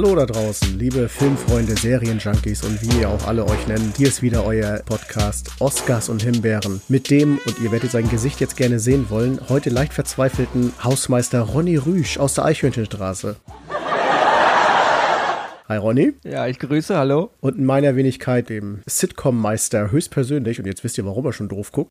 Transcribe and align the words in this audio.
Hallo 0.00 0.14
da 0.14 0.26
draußen, 0.26 0.78
liebe 0.78 1.08
Filmfreunde, 1.08 1.74
Serienjunkies 1.74 2.62
und 2.62 2.80
wie 2.82 3.00
ihr 3.00 3.08
auch 3.08 3.26
alle 3.26 3.44
euch 3.44 3.66
nennt. 3.66 3.96
Hier 3.96 4.06
ist 4.06 4.22
wieder 4.22 4.44
euer 4.44 4.80
Podcast 4.86 5.50
Oscars 5.58 6.08
und 6.08 6.22
Himbeeren 6.22 6.80
mit 6.86 7.10
dem, 7.10 7.40
und 7.44 7.58
ihr 7.58 7.72
werdet 7.72 7.90
sein 7.90 8.08
Gesicht 8.08 8.38
jetzt 8.38 8.56
gerne 8.56 8.78
sehen 8.78 9.06
wollen, 9.10 9.40
heute 9.48 9.70
leicht 9.70 9.92
verzweifelten 9.92 10.72
Hausmeister 10.84 11.40
Ronny 11.40 11.78
Rüsch 11.78 12.16
aus 12.16 12.34
der 12.34 12.44
Eichhörnchenstraße. 12.44 13.34
Hi 15.68 15.76
Ronny. 15.78 16.12
Ja, 16.22 16.46
ich 16.46 16.60
grüße, 16.60 16.96
hallo. 16.96 17.32
Und 17.40 17.58
in 17.58 17.64
meiner 17.64 17.96
Wenigkeit 17.96 18.50
dem 18.50 18.82
Sitcom-Meister 18.86 19.90
höchstpersönlich, 19.90 20.60
und 20.60 20.66
jetzt 20.66 20.84
wisst 20.84 20.96
ihr, 20.98 21.06
warum 21.06 21.26
er 21.26 21.32
schon 21.32 21.48
doof 21.48 21.72
guckt. 21.72 21.90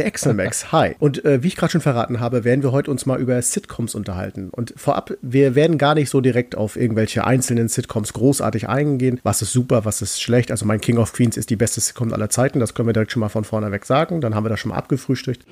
Der 0.00 0.06
Exelmax, 0.06 0.72
hi. 0.72 0.96
Und 0.98 1.26
äh, 1.26 1.42
wie 1.42 1.48
ich 1.48 1.56
gerade 1.56 1.72
schon 1.72 1.82
verraten 1.82 2.20
habe, 2.20 2.42
werden 2.42 2.62
wir 2.62 2.72
heute 2.72 2.90
uns 2.90 3.04
mal 3.04 3.20
über 3.20 3.40
Sitcoms 3.42 3.94
unterhalten. 3.94 4.48
Und 4.48 4.72
vorab, 4.74 5.12
wir 5.20 5.54
werden 5.54 5.76
gar 5.76 5.94
nicht 5.94 6.08
so 6.08 6.22
direkt 6.22 6.56
auf 6.56 6.76
irgendwelche 6.76 7.26
einzelnen 7.26 7.68
Sitcoms 7.68 8.14
großartig 8.14 8.66
eingehen. 8.66 9.20
Was 9.24 9.42
ist 9.42 9.52
super, 9.52 9.84
was 9.84 10.00
ist 10.00 10.22
schlecht. 10.22 10.50
Also 10.52 10.64
mein 10.64 10.80
King 10.80 10.96
of 10.96 11.12
Queens 11.12 11.36
ist 11.36 11.50
die 11.50 11.56
beste 11.56 11.82
Sitcom 11.82 12.14
aller 12.14 12.30
Zeiten. 12.30 12.60
Das 12.60 12.72
können 12.72 12.88
wir 12.88 12.94
direkt 12.94 13.12
schon 13.12 13.20
mal 13.20 13.28
von 13.28 13.44
vorne 13.44 13.70
weg 13.72 13.84
sagen. 13.84 14.22
Dann 14.22 14.34
haben 14.34 14.46
wir 14.46 14.48
das 14.48 14.60
schon 14.60 14.70
mal 14.70 14.78
abgefrühstückt. 14.78 15.44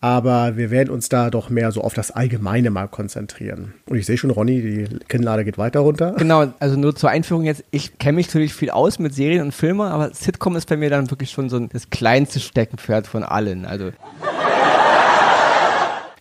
Aber 0.00 0.56
wir 0.56 0.70
werden 0.70 0.90
uns 0.90 1.08
da 1.08 1.30
doch 1.30 1.48
mehr 1.50 1.72
so 1.72 1.80
auf 1.80 1.94
das 1.94 2.10
Allgemeine 2.10 2.70
mal 2.70 2.86
konzentrieren. 2.86 3.74
Und 3.88 3.96
ich 3.96 4.06
sehe 4.06 4.18
schon, 4.18 4.30
Ronny, 4.30 4.60
die 4.60 4.98
Kinnlade 5.08 5.44
geht 5.44 5.58
weiter 5.58 5.80
runter. 5.80 6.14
Genau, 6.18 6.52
also 6.58 6.76
nur 6.76 6.94
zur 6.94 7.10
Einführung 7.10 7.44
jetzt, 7.44 7.64
ich 7.70 7.98
kenne 7.98 8.16
mich 8.16 8.26
natürlich 8.26 8.54
viel 8.54 8.70
aus 8.70 8.98
mit 8.98 9.14
Serien 9.14 9.42
und 9.42 9.52
Filmen, 9.52 9.80
aber 9.80 10.12
Sitcom 10.12 10.56
ist 10.56 10.68
bei 10.68 10.76
mir 10.76 10.90
dann 10.90 11.10
wirklich 11.10 11.30
schon 11.30 11.48
so 11.48 11.58
das 11.58 11.90
kleinste 11.90 12.40
Steckenpferd 12.40 13.06
von 13.06 13.22
allen. 13.22 13.64
Also 13.64 13.90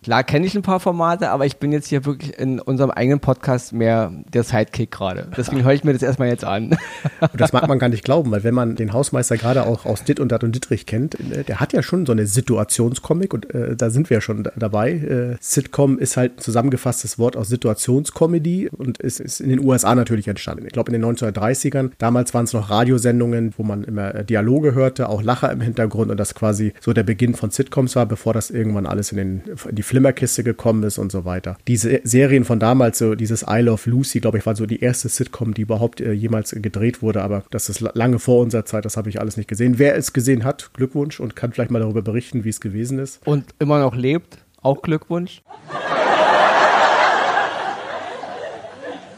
Klar 0.06 0.24
kenne 0.24 0.46
ich 0.46 0.54
ein 0.54 0.62
paar 0.62 0.80
Formate, 0.80 1.32
aber 1.32 1.48
ich 1.48 1.58
bin 1.58 1.72
jetzt 1.72 1.88
hier 1.88 2.06
wirklich 2.06 2.38
in 2.38 2.60
unserem 2.60 2.92
eigenen 2.92 3.20
Podcast 3.20 3.74
mehr 3.74 4.12
der 4.32 4.44
Sidekick 4.44 4.92
gerade. 4.92 5.28
Deswegen 5.36 5.64
höre 5.64 5.74
ich 5.74 5.84
mir 5.84 5.94
das 5.94 6.04
erstmal 6.04 6.28
jetzt 6.28 6.44
an. 6.44 6.78
Und 7.22 7.42
das 7.42 7.54
mag 7.54 7.68
man 7.68 7.80
gar 7.80 7.90
nicht 7.90 8.04
glauben, 8.04 8.30
weil 8.30 8.44
wenn 8.44 8.54
man 8.54 8.76
den 8.76 8.94
Hausmeister 8.94 9.36
gerade 9.36 9.66
auch 9.66 9.88
aus 9.88 10.04
Dit 10.04 10.20
und 10.20 10.32
Dat 10.32 10.44
und 10.44 10.54
Dittrich 10.54 10.86
kennt, 10.86 11.20
äh, 11.20 11.44
der 11.44 11.60
hat 11.60 11.74
ja 11.74 11.82
schon 11.82 12.06
so 12.06 12.12
eine 12.12 12.28
Situationskomik 12.28 13.34
und 13.34 13.52
äh, 13.56 13.76
da 13.76 13.90
sind 13.90 14.12
wir 14.12 14.18
ja 14.18 14.22
schon 14.22 14.48
dabei. 14.56 14.92
Äh, 14.92 15.38
Sitcom 15.40 15.98
ist 15.98 16.18
halt 16.18 16.38
ein 16.38 16.40
zusammengefasstes 16.40 17.18
Wort 17.18 17.36
aus 17.36 17.48
Situationskomödie 17.48 18.70
und 18.70 19.00
ist, 19.00 19.20
ist 19.20 19.40
in 19.40 19.50
den 19.50 19.66
USA 19.66 19.96
natürlich 19.96 20.28
entstanden. 20.28 20.68
Ich 20.68 20.74
glaube 20.74 20.94
in 20.94 21.02
den 21.02 21.16
1930ern. 21.16 21.90
Damals 21.98 22.32
waren 22.36 22.44
es 22.44 22.54
noch 22.54 22.70
Radiosendungen, 22.70 23.56
wo 23.58 23.64
man 23.64 23.84
immer 23.84 24.14
äh, 24.14 24.24
Dialoge 24.24 24.76
hörte, 24.76 25.10
auch 25.10 25.24
Lacher 25.24 25.52
im 25.52 25.62
Hintergrund 25.62 26.12
und 26.12 26.18
das 26.18 26.36
quasi 26.36 26.74
so 26.80 26.94
der 26.94 27.02
Beginn 27.02 27.34
von 27.34 27.50
Sitcoms 27.50 27.96
war, 27.96 28.06
bevor 28.06 28.34
das 28.34 28.52
irgendwann 28.52 28.86
alles 28.86 29.12
in, 29.12 29.18
den, 29.18 29.42
in 29.68 29.76
die 29.76 29.95
Flimmerkiste 29.96 30.44
gekommen 30.44 30.84
ist 30.84 30.98
und 30.98 31.10
so 31.10 31.24
weiter. 31.24 31.58
Diese 31.70 32.02
Serien 32.04 32.44
von 32.44 32.60
damals, 32.60 32.98
so 32.98 33.16
dieses 33.16 33.46
I 33.50 33.62
Love 33.62 33.90
Lucy, 33.90 34.20
glaube 34.20 34.38
ich, 34.38 34.46
war 34.46 34.54
so 34.54 34.66
die 34.66 34.82
erste 34.82 35.08
Sitcom, 35.08 35.54
die 35.54 35.62
überhaupt 35.62 36.02
äh, 36.02 36.12
jemals 36.12 36.52
gedreht 36.52 37.02
wurde, 37.02 37.22
aber 37.22 37.46
das 37.50 37.70
ist 37.70 37.80
lange 37.80 38.20
vor 38.20 38.42
unserer 38.42 38.66
Zeit, 38.66 38.84
das 38.84 38.98
habe 38.98 39.08
ich 39.08 39.22
alles 39.22 39.38
nicht 39.38 39.48
gesehen. 39.48 39.80
Wer 39.80 39.96
es 39.96 40.12
gesehen 40.12 40.44
hat, 40.44 40.72
Glückwunsch 40.74 41.22
und 41.22 41.38
kann 41.38 41.54
vielleicht 41.54 41.72
mal 41.72 41.80
darüber 41.80 42.02
berichten, 42.02 42.44
wie 42.44 42.50
es 42.50 42.60
gewesen 42.60 43.00
ist. 43.00 43.26
Und 43.26 43.46
immer 43.58 43.80
noch 43.80 43.96
lebt, 43.96 44.38
auch 44.62 44.82
Glückwunsch. 44.82 45.42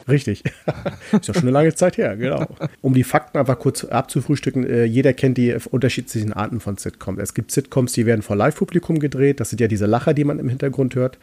Richtig. 0.07 0.43
ist 1.11 1.27
ja 1.27 1.33
schon 1.33 1.43
eine 1.43 1.51
lange 1.51 1.73
Zeit 1.75 1.97
her, 1.97 2.15
genau. 2.15 2.47
Um 2.81 2.93
die 2.93 3.03
Fakten 3.03 3.37
einfach 3.37 3.59
kurz 3.59 3.83
abzufrühstücken, 3.83 4.65
äh, 4.65 4.83
jeder 4.85 5.13
kennt 5.13 5.37
die 5.37 5.55
unterschiedlichen 5.69 6.33
Arten 6.33 6.59
von 6.59 6.77
Sitcoms. 6.77 7.19
Es 7.21 7.33
gibt 7.33 7.51
Sitcoms, 7.51 7.93
die 7.93 8.05
werden 8.05 8.21
vor 8.21 8.35
Live-Publikum 8.35 8.99
gedreht. 8.99 9.39
Das 9.39 9.49
sind 9.49 9.59
ja 9.59 9.67
diese 9.67 9.85
Lacher, 9.85 10.13
die 10.13 10.23
man 10.23 10.39
im 10.39 10.49
Hintergrund 10.49 10.95
hört. 10.95 11.17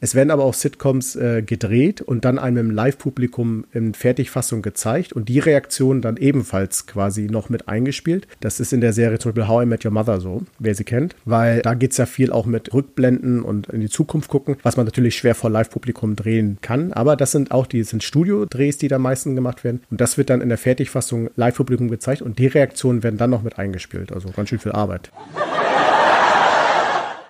Es 0.00 0.14
werden 0.14 0.30
aber 0.30 0.44
auch 0.44 0.54
Sitcoms 0.54 1.16
äh, 1.16 1.42
gedreht 1.42 2.00
und 2.00 2.24
dann 2.24 2.38
einem 2.38 2.70
Live-Publikum 2.70 3.64
in 3.72 3.94
Fertigfassung 3.94 4.62
gezeigt 4.62 5.12
und 5.12 5.28
die 5.28 5.40
Reaktion 5.40 6.02
dann 6.02 6.16
ebenfalls 6.16 6.86
quasi 6.86 7.22
noch 7.22 7.48
mit 7.48 7.68
eingespielt. 7.68 8.28
Das 8.40 8.60
ist 8.60 8.72
in 8.72 8.80
der 8.80 8.92
Serie 8.92 9.18
zum 9.18 9.32
Beispiel 9.32 9.48
How 9.48 9.64
I 9.64 9.66
Met 9.66 9.84
Your 9.84 9.90
Mother 9.90 10.20
so, 10.20 10.42
wer 10.58 10.74
sie 10.74 10.84
kennt, 10.84 11.16
weil 11.24 11.62
da 11.62 11.74
geht 11.74 11.92
es 11.92 11.96
ja 11.96 12.06
viel 12.06 12.30
auch 12.30 12.46
mit 12.46 12.72
Rückblenden 12.72 13.42
und 13.42 13.68
in 13.68 13.80
die 13.80 13.88
Zukunft 13.88 14.30
gucken, 14.30 14.56
was 14.62 14.76
man 14.76 14.86
natürlich 14.86 15.16
schwer 15.16 15.34
vor 15.34 15.50
Live-Publikum 15.50 16.14
drehen 16.14 16.58
kann. 16.62 16.92
Aber 16.92 17.16
das 17.16 17.32
sind 17.32 17.50
auch 17.50 17.66
die 17.66 17.82
sind 17.82 18.04
Studio-Drehs, 18.04 18.78
die 18.78 18.88
da 18.88 18.98
meistens 18.98 19.34
gemacht 19.34 19.64
werden. 19.64 19.82
Und 19.90 20.00
das 20.00 20.16
wird 20.16 20.30
dann 20.30 20.40
in 20.40 20.48
der 20.48 20.58
Fertigfassung 20.58 21.30
Live-Publikum 21.34 21.88
gezeigt 21.88 22.22
und 22.22 22.38
die 22.38 22.46
Reaktionen 22.46 23.02
werden 23.02 23.18
dann 23.18 23.30
noch 23.30 23.42
mit 23.42 23.58
eingespielt. 23.58 24.12
Also 24.12 24.30
ganz 24.30 24.48
schön 24.48 24.60
viel 24.60 24.72
Arbeit. 24.72 25.10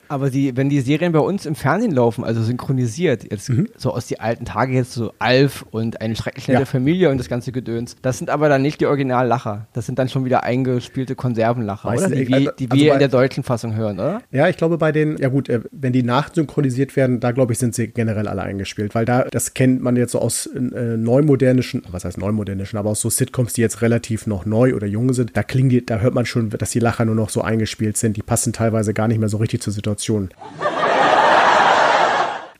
Aber 0.09 0.31
die, 0.31 0.57
wenn 0.57 0.69
die 0.69 0.81
Serien 0.81 1.13
bei 1.13 1.19
uns 1.19 1.47
im 1.47 1.55
Fernsehen 1.55 1.93
laufen, 1.93 2.25
also 2.25 2.43
synchronisiert, 2.43 3.31
jetzt 3.31 3.51
mhm. 3.51 3.69
so 3.77 3.93
aus 3.93 4.07
die 4.07 4.21
alten 4.21 4.45
Tage 4.45 4.73
jetzt 4.73 4.93
so 4.93 5.13
Alf 5.19 5.65
und 5.71 6.01
eine 6.01 6.17
schrecklich 6.17 6.49
nette 6.49 6.61
ja. 6.61 6.67
Familie 6.67 7.11
und 7.11 7.19
das 7.19 7.29
ganze 7.29 7.53
Gedöns, 7.53 7.97
das 8.03 8.19
sind 8.19 8.31
aber 8.31 8.49
dann 8.49 8.63
nicht 8.63 8.81
die 8.81 8.87
Originallacher. 8.87 9.67
Das 9.73 9.87
sind 9.87 9.99
dann 9.99 10.09
schon 10.09 10.25
wieder 10.25 10.45
eingespielte 10.45 11.15
Konservenlacher, 11.15 11.89
Meistens, 11.89 12.13
oder? 12.13 12.25
Die, 12.25 12.35
also, 12.35 12.51
die 12.59 12.73
wir 12.73 12.83
also 12.85 12.93
in 12.95 12.99
der 12.99 13.09
deutschen 13.09 13.45
Fassung 13.45 13.75
hören, 13.75 13.99
oder? 13.99 14.23
Ja, 14.31 14.49
ich 14.49 14.57
glaube 14.57 14.79
bei 14.79 14.93
den, 14.93 15.19
ja 15.19 15.29
gut, 15.29 15.49
äh, 15.49 15.61
wenn 15.71 15.93
die 15.93 16.03
nachsynchronisiert 16.03 16.97
werden, 16.97 17.21
da 17.21 17.33
glaube 17.33 17.53
ich, 17.53 17.59
sind 17.59 17.75
sie 17.75 17.89
generell 17.89 18.29
alle 18.29 18.43
eingespielt, 18.43 18.95
weil 18.95 19.05
da, 19.05 19.25
das 19.25 19.55
kennt 19.55 19.83
man 19.83 19.97
jetzt 19.97 20.13
so 20.13 20.21
aus 20.21 20.47
äh, 20.47 20.59
neumodernischen, 20.97 21.83
was 21.91 22.05
heißt 22.05 22.19
neumodernischen, 22.19 22.79
aber 22.79 22.91
aus 22.91 23.01
so 23.01 23.11
Sitcoms, 23.11 23.53
die 23.53 23.61
jetzt 23.61 23.83
relativ 23.83 24.27
noch 24.27 24.47
neu 24.47 24.75
oder 24.75 24.87
jung 24.87 25.13
sind, 25.13 25.37
da 25.37 25.43
klingen 25.43 25.69
die, 25.69 25.85
da 25.85 25.99
hört 25.99 26.15
man 26.15 26.27
schon, 26.27 26.51
dass 26.51 26.71
die 26.71 26.81
Lacher 26.81 27.05
nur 27.05 27.15
noch 27.15 27.29
so 27.29 27.43
eingespielt 27.43 27.97
sind. 27.97 28.17
Die 28.17 28.23
passen 28.23 28.53
teilweise 28.53 28.95
gar 28.95 29.09
nicht 29.09 29.19
mehr 29.19 29.29
so 29.29 29.37
richtig 29.37 29.63
zur 29.63 29.73
Situation 29.73 29.98
Situation. 29.99 30.31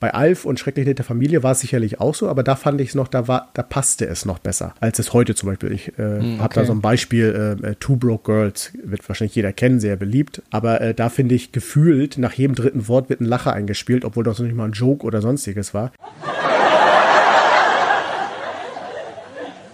Bei 0.01 0.15
Alf 0.15 0.45
und 0.45 0.61
Schrecklich 0.61 0.87
nette 0.87 1.03
Familie 1.03 1.43
war 1.43 1.53
es 1.53 1.61
sicherlich 1.61 2.01
auch 2.01 2.15
so, 2.15 2.29
aber 2.29 2.45
da 2.45 2.55
fand 2.55 2.81
ich 2.81 2.91
es 2.91 2.95
noch, 2.95 3.09
da 3.09 3.27
war, 3.27 3.49
da 3.55 3.63
passte 3.65 4.07
es 4.07 4.25
noch 4.25 4.39
besser, 4.39 4.75
als 4.79 5.01
es 5.01 5.13
heute 5.13 5.35
zum 5.35 5.49
Beispiel. 5.49 5.73
Ich 5.73 5.99
äh, 5.99 6.03
mm, 6.03 6.35
okay. 6.35 6.39
habe 6.39 6.55
da 6.55 6.65
so 6.65 6.73
ein 6.73 6.81
Beispiel, 6.81 7.59
äh, 7.65 7.75
Two 7.81 7.97
Broke 7.97 8.33
Girls, 8.33 8.73
wird 8.85 9.09
wahrscheinlich 9.09 9.35
jeder 9.35 9.53
kennen, 9.53 9.81
sehr 9.81 9.97
beliebt, 9.97 10.41
aber 10.53 10.81
äh, 10.81 10.95
da 10.95 11.09
finde 11.09 11.35
ich 11.35 11.51
gefühlt, 11.51 12.17
nach 12.17 12.35
jedem 12.35 12.55
dritten 12.55 12.87
Wort 12.87 13.09
wird 13.09 13.21
ein 13.21 13.25
Lacher 13.25 13.53
eingespielt, 13.53 14.05
obwohl 14.05 14.23
das 14.23 14.39
noch 14.39 14.47
nicht 14.47 14.55
mal 14.55 14.67
ein 14.67 14.73
Joke 14.73 15.05
oder 15.05 15.21
sonstiges 15.21 15.75
war. 15.75 15.91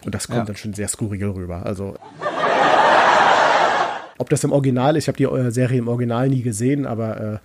Und 0.07 0.15
das 0.15 0.27
kommt 0.27 0.39
ja. 0.39 0.45
dann 0.47 0.57
schon 0.57 0.73
sehr 0.73 0.89
skurril 0.89 1.27
rüber. 1.27 1.67
Also. 1.67 1.97
Ob 4.19 4.31
das 4.31 4.45
im 4.45 4.53
Original 4.53 4.97
ist, 4.97 5.05
ich 5.05 5.09
habe 5.09 5.17
die 5.17 5.25
äh, 5.25 5.51
Serie 5.51 5.79
im 5.79 5.89
Original 5.89 6.29
nie 6.29 6.43
gesehen, 6.43 6.87
aber. 6.87 7.21
Äh 7.21 7.39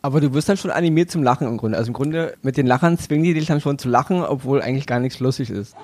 aber 0.00 0.20
du 0.20 0.32
wirst 0.32 0.48
dann 0.48 0.56
schon 0.56 0.70
animiert 0.70 1.10
zum 1.10 1.22
Lachen 1.22 1.48
im 1.48 1.56
Grunde. 1.56 1.76
Also 1.76 1.88
im 1.88 1.94
Grunde 1.94 2.34
mit 2.42 2.56
den 2.56 2.66
Lachern 2.66 2.98
zwingen 2.98 3.24
die 3.24 3.34
dich 3.34 3.46
dann 3.46 3.60
schon 3.60 3.78
zu 3.78 3.88
lachen, 3.88 4.22
obwohl 4.22 4.62
eigentlich 4.62 4.86
gar 4.86 5.00
nichts 5.00 5.18
lustig 5.18 5.50
ist. 5.50 5.74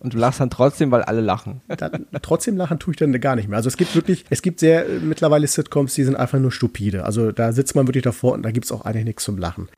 Und 0.00 0.14
du 0.14 0.18
lachst 0.18 0.40
dann 0.40 0.50
trotzdem, 0.50 0.90
weil 0.92 1.02
alle 1.02 1.20
lachen. 1.20 1.60
Dann, 1.66 2.06
trotzdem 2.22 2.56
lachen 2.56 2.78
tue 2.78 2.92
ich 2.92 2.98
dann 2.98 3.12
gar 3.20 3.34
nicht 3.34 3.48
mehr. 3.48 3.56
Also 3.56 3.66
es 3.68 3.76
gibt 3.76 3.94
wirklich, 3.94 4.24
es 4.30 4.42
gibt 4.42 4.60
sehr 4.60 4.88
äh, 4.88 5.00
mittlerweile 5.00 5.46
Sitcoms, 5.46 5.94
die 5.94 6.04
sind 6.04 6.16
einfach 6.16 6.38
nur 6.38 6.52
stupide. 6.52 7.04
Also 7.04 7.32
da 7.32 7.52
sitzt 7.52 7.74
man 7.74 7.88
wirklich 7.88 8.04
davor 8.04 8.34
und 8.34 8.42
da 8.44 8.50
gibt 8.52 8.66
es 8.66 8.72
auch 8.72 8.84
eigentlich 8.84 9.04
nichts 9.04 9.24
zum 9.24 9.38
Lachen. 9.38 9.68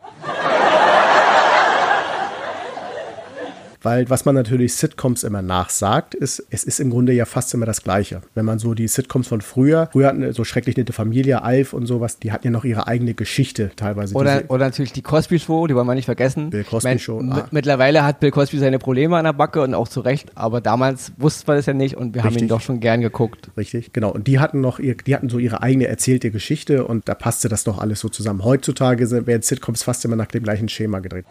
Weil 3.82 4.10
was 4.10 4.24
man 4.24 4.34
natürlich 4.34 4.74
Sitcoms 4.74 5.24
immer 5.24 5.42
nachsagt, 5.42 6.14
ist, 6.14 6.44
es 6.50 6.64
ist 6.64 6.80
im 6.80 6.91
Grunde 6.91 7.12
ja 7.12 7.24
fast 7.24 7.54
immer 7.54 7.66
das 7.66 7.82
Gleiche. 7.82 8.20
Wenn 8.34 8.44
man 8.44 8.58
so 8.58 8.74
die 8.74 8.88
Sitcoms 8.88 9.28
von 9.28 9.41
früher, 9.41 9.88
früher 9.92 10.08
hatten 10.08 10.32
so 10.32 10.44
schrecklich 10.44 10.77
nette 10.77 10.92
Familie, 10.92 11.42
Alf 11.42 11.72
und 11.72 11.86
sowas, 11.86 12.18
die 12.18 12.32
hatten 12.32 12.47
ja 12.47 12.50
noch 12.50 12.65
ihre 12.65 12.86
eigene 12.86 13.15
Geschichte 13.15 13.71
teilweise. 13.77 14.15
Oder, 14.15 14.42
oder 14.48 14.66
natürlich 14.66 14.92
die 14.92 15.03
Cosby 15.03 15.38
Show, 15.38 15.66
die 15.66 15.74
wollen 15.74 15.86
wir 15.86 15.94
nicht 15.94 16.04
vergessen. 16.04 16.50
Bill 16.50 16.65
Cosby 16.65 16.98
Show. 16.98 17.22
Ah. 17.30 17.47
Mittlerweile 17.50 18.04
hat 18.04 18.21
Bill 18.21 18.30
Cosby 18.30 18.59
seine 18.59 18.78
Probleme 18.78 19.16
an 19.16 19.24
der 19.24 19.32
Backe 19.32 19.62
und 19.62 19.74
auch 19.74 19.88
zu 19.88 20.00
Recht, 20.00 20.30
aber 20.34 20.60
damals 20.60 21.12
wussten 21.16 21.48
wir 21.48 21.54
das 21.54 21.66
ja 21.66 21.72
nicht 21.72 21.97
und 21.97 22.15
wir 22.15 22.22
Richtig. 22.22 22.36
haben 22.36 22.44
ihn 22.44 22.48
doch 22.48 22.60
schon 22.60 22.80
gern 22.80 23.00
geguckt. 23.00 23.50
Richtig, 23.56 23.92
genau. 23.92 24.10
Und 24.10 24.26
die 24.26 24.38
hatten 24.38 24.60
noch, 24.60 24.78
ihr, 24.78 24.97
die 24.97 25.15
hatten 25.15 25.28
so 25.28 25.38
ihre 25.38 25.62
eigene 25.62 25.86
erzählte 25.86 26.30
Geschichte 26.30 26.84
und 26.86 27.09
da 27.09 27.15
passte 27.15 27.48
das 27.48 27.65
doch 27.65 27.78
alles 27.78 28.00
so 28.00 28.09
zusammen. 28.09 28.44
Heutzutage 28.44 29.10
werden 29.26 29.42
Sitcoms 29.42 29.83
fast 29.83 30.04
immer 30.04 30.16
nach 30.16 30.26
dem 30.26 30.42
gleichen 30.42 30.68
Schema 30.68 30.98
gedreht. 31.00 31.24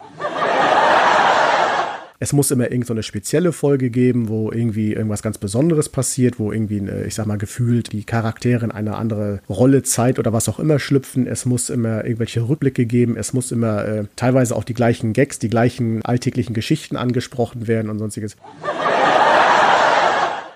Es 2.22 2.34
muss 2.34 2.50
immer 2.50 2.64
irgendeine 2.64 3.00
so 3.00 3.08
spezielle 3.08 3.50
Folge 3.50 3.88
geben, 3.88 4.28
wo 4.28 4.52
irgendwie 4.52 4.92
irgendwas 4.92 5.22
ganz 5.22 5.38
Besonderes 5.38 5.88
passiert, 5.88 6.38
wo 6.38 6.52
irgendwie, 6.52 6.86
ich 7.06 7.14
sag 7.14 7.24
mal, 7.24 7.38
gefühlt 7.38 7.92
die 7.92 8.04
Charaktere 8.04 8.66
in 8.66 8.70
eine 8.70 8.96
andere 8.96 9.40
Rolle, 9.48 9.82
Zeit 9.82 10.18
oder 10.18 10.30
was 10.30 10.46
auch 10.50 10.58
immer 10.58 10.78
schlüpfen. 10.78 11.26
Es 11.26 11.46
muss 11.46 11.70
immer 11.70 12.04
irgendwelche 12.04 12.46
Rückblicke 12.46 12.84
geben. 12.84 13.16
Es 13.16 13.32
muss 13.32 13.52
immer 13.52 13.86
äh, 13.86 14.04
teilweise 14.16 14.54
auch 14.54 14.64
die 14.64 14.74
gleichen 14.74 15.14
Gags, 15.14 15.38
die 15.38 15.48
gleichen 15.48 16.02
alltäglichen 16.04 16.52
Geschichten 16.52 16.96
angesprochen 16.96 17.66
werden 17.66 17.90
und 17.90 17.98
sonstiges. 17.98 18.36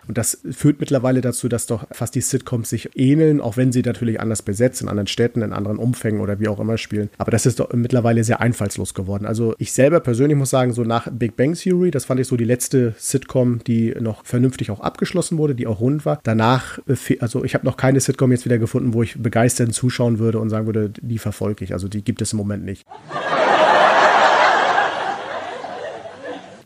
Und 0.08 0.18
das 0.18 0.40
führt 0.50 0.80
mittlerweile 0.80 1.20
dazu, 1.20 1.48
dass 1.48 1.66
doch 1.66 1.86
fast 1.90 2.14
die 2.14 2.20
Sitcoms 2.20 2.70
sich 2.70 2.90
ähneln, 2.94 3.40
auch 3.40 3.56
wenn 3.56 3.72
sie 3.72 3.82
natürlich 3.82 4.20
anders 4.20 4.42
besetzt, 4.42 4.82
in 4.82 4.88
anderen 4.88 5.06
Städten, 5.06 5.42
in 5.42 5.52
anderen 5.52 5.78
Umfängen 5.78 6.20
oder 6.20 6.40
wie 6.40 6.48
auch 6.48 6.60
immer 6.60 6.78
spielen. 6.78 7.10
Aber 7.18 7.30
das 7.30 7.46
ist 7.46 7.60
doch 7.60 7.72
mittlerweile 7.72 8.24
sehr 8.24 8.40
einfallslos 8.40 8.94
geworden. 8.94 9.26
Also 9.26 9.54
ich 9.58 9.72
selber 9.72 10.00
persönlich 10.00 10.36
muss 10.36 10.50
sagen, 10.50 10.72
so 10.72 10.82
nach 10.82 11.08
Big 11.10 11.36
Bang 11.36 11.54
Theory, 11.54 11.90
das 11.90 12.04
fand 12.04 12.20
ich 12.20 12.26
so 12.26 12.36
die 12.36 12.44
letzte 12.44 12.94
Sitcom, 12.98 13.62
die 13.64 13.94
noch 14.00 14.24
vernünftig 14.24 14.70
auch 14.70 14.80
abgeschlossen 14.80 15.38
wurde, 15.38 15.54
die 15.54 15.66
auch 15.66 15.80
rund 15.80 16.04
war. 16.04 16.20
Danach, 16.22 16.78
äh, 16.86 17.18
also 17.20 17.44
ich 17.44 17.54
habe 17.54 17.64
noch 17.64 17.76
keine 17.76 18.00
Sitcom 18.00 18.32
jetzt 18.32 18.44
wieder 18.44 18.58
gefunden, 18.58 18.94
wo 18.94 19.02
ich 19.02 19.20
begeistert 19.20 19.72
zuschauen 19.72 20.18
würde 20.18 20.38
und 20.38 20.50
sagen 20.50 20.66
würde, 20.66 20.90
die 21.00 21.18
verfolge 21.18 21.64
ich. 21.64 21.72
Also 21.72 21.88
die 21.88 22.04
gibt 22.04 22.20
es 22.22 22.32
im 22.32 22.38
Moment 22.38 22.64
nicht. 22.64 22.86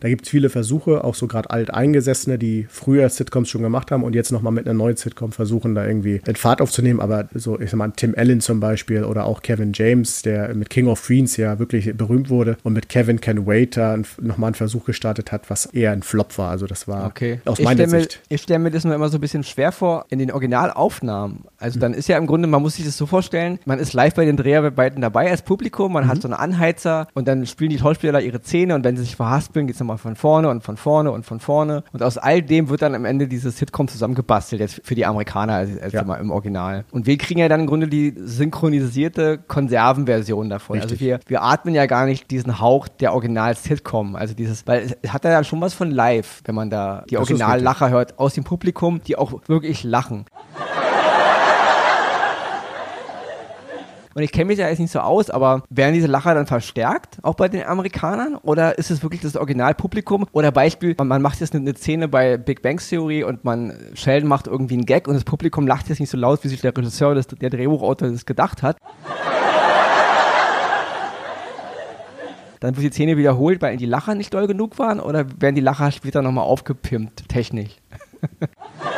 Da 0.01 0.09
gibt 0.09 0.25
es 0.25 0.29
viele 0.29 0.51
Versuche, 0.51 1.05
auch 1.05 1.15
so 1.15 1.27
gerade 1.27 1.51
alteingesessene, 1.51 2.39
die 2.39 2.67
früher 2.69 3.09
Sitcoms 3.09 3.49
schon 3.49 3.63
gemacht 3.63 3.91
haben 3.91 4.03
und 4.05 4.15
jetzt 4.15 4.33
nochmal 4.33 4.53
mit 4.53 4.67
einer 4.67 4.75
neuen 4.75 4.97
Sitcom 4.97 5.33
versuchen, 5.33 5.75
da 5.75 5.87
irgendwie 5.87 6.19
den 6.19 6.37
Fahrt 6.37 6.61
aufzunehmen. 6.61 7.01
Aber 7.01 7.29
so, 7.35 7.59
ich 7.59 7.71
sag 7.71 7.79
mal, 7.79 7.93
Tim 7.95 8.15
Allen 8.17 8.41
zum 8.41 8.61
Beispiel 8.61 9.05
oder 9.05 9.25
auch 9.25 9.43
Kevin 9.43 9.73
James, 9.75 10.23
der 10.23 10.55
mit 10.55 10.71
King 10.71 10.89
of 10.89 11.03
Queens 11.03 11.37
ja 11.37 11.59
wirklich 11.59 11.97
berühmt 11.97 12.31
wurde 12.31 12.57
und 12.63 12.73
mit 12.73 12.89
Kevin 12.89 13.21
Can 13.21 13.47
Wait 13.47 13.77
da 13.77 13.97
nochmal 14.21 14.49
einen 14.49 14.55
Versuch 14.55 14.85
gestartet 14.85 15.33
hat, 15.33 15.51
was 15.51 15.67
eher 15.67 15.93
ein 15.93 16.03
Flop 16.03 16.39
war. 16.39 16.51
Also 16.51 16.67
das 16.67 16.89
war 16.89 17.07
okay. 17.07 17.41
aus 17.45 17.59
ich 17.59 17.65
meiner 17.65 17.87
mir, 17.87 18.01
Sicht. 18.01 18.21
Ich 18.29 18.43
stelle 18.43 18.61
mir 18.61 18.71
das 18.71 18.85
nur 18.85 18.95
immer 18.95 19.09
so 19.09 19.19
ein 19.19 19.21
bisschen 19.21 19.45
schwer 19.45 19.73
vor 19.73 20.07
in 20.09 20.19
den 20.19 20.31
Originalaufnahmen. 20.31 21.45
Also 21.59 21.79
mhm. 21.79 21.81
dann 21.81 21.95
ist 21.95 22.09
ja 22.09 22.19
im 22.19 22.27
Grunde, 22.27 22.49
man 22.49 22.63
muss 22.63 22.77
sich 22.77 22.85
das 22.85 22.97
so 22.97 23.07
vorstellen, 23.07 23.59
man 23.65 23.79
ist 23.79 23.93
live 23.93 24.15
bei 24.15 24.25
den 24.25 24.37
Dreharbeiten 24.37 25.01
dabei 25.01 25.31
als 25.31 25.43
Publikum, 25.43 25.93
man 25.93 26.05
mhm. 26.05 26.09
hat 26.09 26.23
so 26.23 26.29
einen 26.29 26.35
Anheizer 26.35 27.09
und 27.15 27.29
dann 27.29 27.47
spielen 27.47 27.71
die 27.71 27.79
Schauspieler 27.79 28.21
ihre 28.21 28.43
Zähne 28.43 28.75
und 28.75 28.85
wenn 28.85 28.97
sie 28.97 29.03
sich 29.03 29.17
verhaspeln, 29.17 29.67
geht 29.67 29.75
es 29.75 29.81
nochmal 29.89 29.99
von 29.99 30.17
vorne 30.17 30.49
und 30.51 30.63
von 30.63 30.77
vorne 30.77 31.11
und 31.11 31.25
von 31.25 31.41
vorne. 31.41 31.83
Und 31.93 32.03
aus 32.03 32.19
all 32.19 32.43
dem 32.43 32.69
wird 32.69 32.83
dann 32.83 32.95
am 32.95 33.05
Ende 33.05 33.27
dieses 33.27 33.59
Sitcom 33.59 33.89
zusammengebastelt, 33.89 34.61
jetzt 34.61 34.81
für 34.85 34.95
die 34.95 35.07
Amerikaner 35.07 35.55
als, 35.55 35.79
als 35.81 35.93
ja. 35.93 36.03
im 36.03 36.31
Original. 36.31 36.85
Und 36.91 37.07
wir 37.07 37.17
kriegen 37.17 37.41
ja 37.41 37.49
dann 37.49 37.61
im 37.61 37.67
Grunde 37.67 37.89
die 37.89 38.15
synchronisierte 38.17 39.39
Konservenversion 39.39 40.51
davon. 40.51 40.77
Also 40.77 40.91
Richtig. 40.91 41.13
Also 41.13 41.25
wir, 41.25 41.31
wir 41.31 41.43
atmen 41.43 41.75
ja 41.75 41.87
gar 41.87 42.07
nicht 42.07 42.31
diesen 42.31 42.61
Hauch 42.61 42.89
der 42.89 43.15
Original-Sitcom. 43.15 44.15
Also 44.15 44.35
dieses, 44.35 44.67
weil 44.67 44.95
es 45.03 45.13
hat 45.13 45.25
ja 45.25 45.43
schon 45.43 45.61
was 45.61 45.75
von 45.75 45.91
live, 45.91 46.43
wenn 46.45 46.55
man 46.55 46.71
da 46.71 47.05
die 47.09 47.17
Original-Lacher 47.17 47.91
hört 47.91 48.19
aus 48.19 48.35
dem 48.35 48.45
Publikum, 48.45 49.01
die 49.07 49.17
auch 49.17 49.41
wirklich 49.47 49.85
lachen. 49.85 50.27
Und 54.19 54.25
ich 54.25 54.33
kenne 54.33 54.47
mich 54.47 54.59
da 54.59 54.69
jetzt 54.69 54.81
nicht 54.81 54.91
so 54.91 54.99
aus, 54.99 55.31
aber 55.31 55.63
werden 55.71 55.95
diese 55.95 56.09
Lacher 56.09 56.35
dann 56.35 56.49
verstärkt, 56.49 57.19
auch 57.23 57.37
bei 57.37 57.47
den 57.49 57.65
Amerikanern? 57.65 58.35
Oder 58.35 58.77
ist 58.77 58.91
es 58.91 59.05
wirklich 59.05 59.21
das 59.21 59.37
Originalpublikum? 59.37 60.27
Oder 60.33 60.51
Beispiel, 60.51 60.97
man, 61.01 61.23
macht 61.23 61.39
jetzt 61.39 61.55
eine, 61.55 61.63
eine, 61.63 61.79
Szene 61.79 62.09
bei 62.09 62.37
Big 62.37 62.61
Bang 62.61 62.81
Theory 62.81 63.23
und 63.23 63.45
man, 63.45 63.79
Sheldon 63.95 64.29
macht 64.29 64.49
irgendwie 64.49 64.75
einen 64.75 64.87
Gag 64.87 65.07
und 65.07 65.15
das 65.15 65.23
Publikum 65.23 65.69
lacht 65.69 65.89
jetzt 65.89 66.01
nicht 66.01 66.11
so 66.11 66.19
laut, 66.19 66.43
wie 66.43 66.49
sich 66.49 66.61
der 66.61 66.77
Regisseur, 66.77 67.15
das, 67.15 67.29
der 67.29 67.49
Drehbuchautor 67.49 68.11
das 68.11 68.27
gedacht 68.27 68.65
hat. 68.65 68.77
Dann 72.59 72.77
wird 72.77 72.87
die 72.87 72.91
Szene 72.91 73.17
wiederholt, 73.17 73.63
weil 73.63 73.77
die 73.77 73.87
Lacher 73.87 74.17
nicht 74.17 74.35
doll 74.35 74.49
genug 74.49 74.81
waren? 74.81 74.99
Oder 74.99 75.27
werden 75.41 75.55
die 75.55 75.61
Lacher 75.61 75.93
später 75.93 76.23
nochmal 76.23 76.43
aufgepimpt, 76.43 77.29
technisch? 77.29 77.77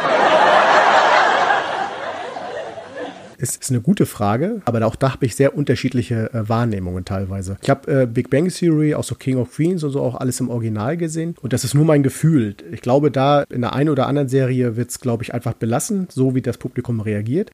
ist, 3.41 3.63
ist 3.63 3.71
eine 3.71 3.81
gute 3.81 4.07
Frage, 4.07 4.63
aber 4.65 4.85
auch 4.87 4.97
da 4.97 5.13
habe 5.13 5.27
ich 5.27 5.35
sehr 5.35 5.57
unterschiedliche 5.57 6.33
äh, 6.33 6.49
Wahrnehmungen 6.49 7.05
teilweise. 7.05 7.57
Ich 7.63 7.71
habe 7.71 8.03
äh, 8.03 8.07
Big 8.07 8.31
Bang 8.31 8.49
Theory, 8.49 8.95
auch 8.95 9.05
so 9.05 9.15
King 9.15 9.39
of 9.39 9.53
Queens 9.53 9.83
und 9.83 9.91
so 9.91 10.01
auch 10.01 10.17
alles 10.17 10.41
im 10.41 10.49
Original 10.49 10.97
gesehen 10.97 11.35
und 11.41 11.53
das 11.53 11.65
ist 11.65 11.75
nur 11.75 11.85
mein 11.85 12.03
Gefühl. 12.03 12.55
Ich 12.71 12.83
glaube, 12.83 13.11
da 13.11 13.43
in 13.51 13.63
der 13.63 13.75
einen 13.75 13.89
oder 13.89 14.07
anderen 14.07 14.29
Serie 14.29 14.77
wird 14.77 14.91
es, 14.91 15.01
glaube 15.01 15.23
ich, 15.23 15.35
einfach 15.35 15.55
belassen, 15.55 16.09
so 16.11 16.35
wie 16.35 16.43
das 16.43 16.59
Publikum 16.59 17.01
reagiert. 17.01 17.51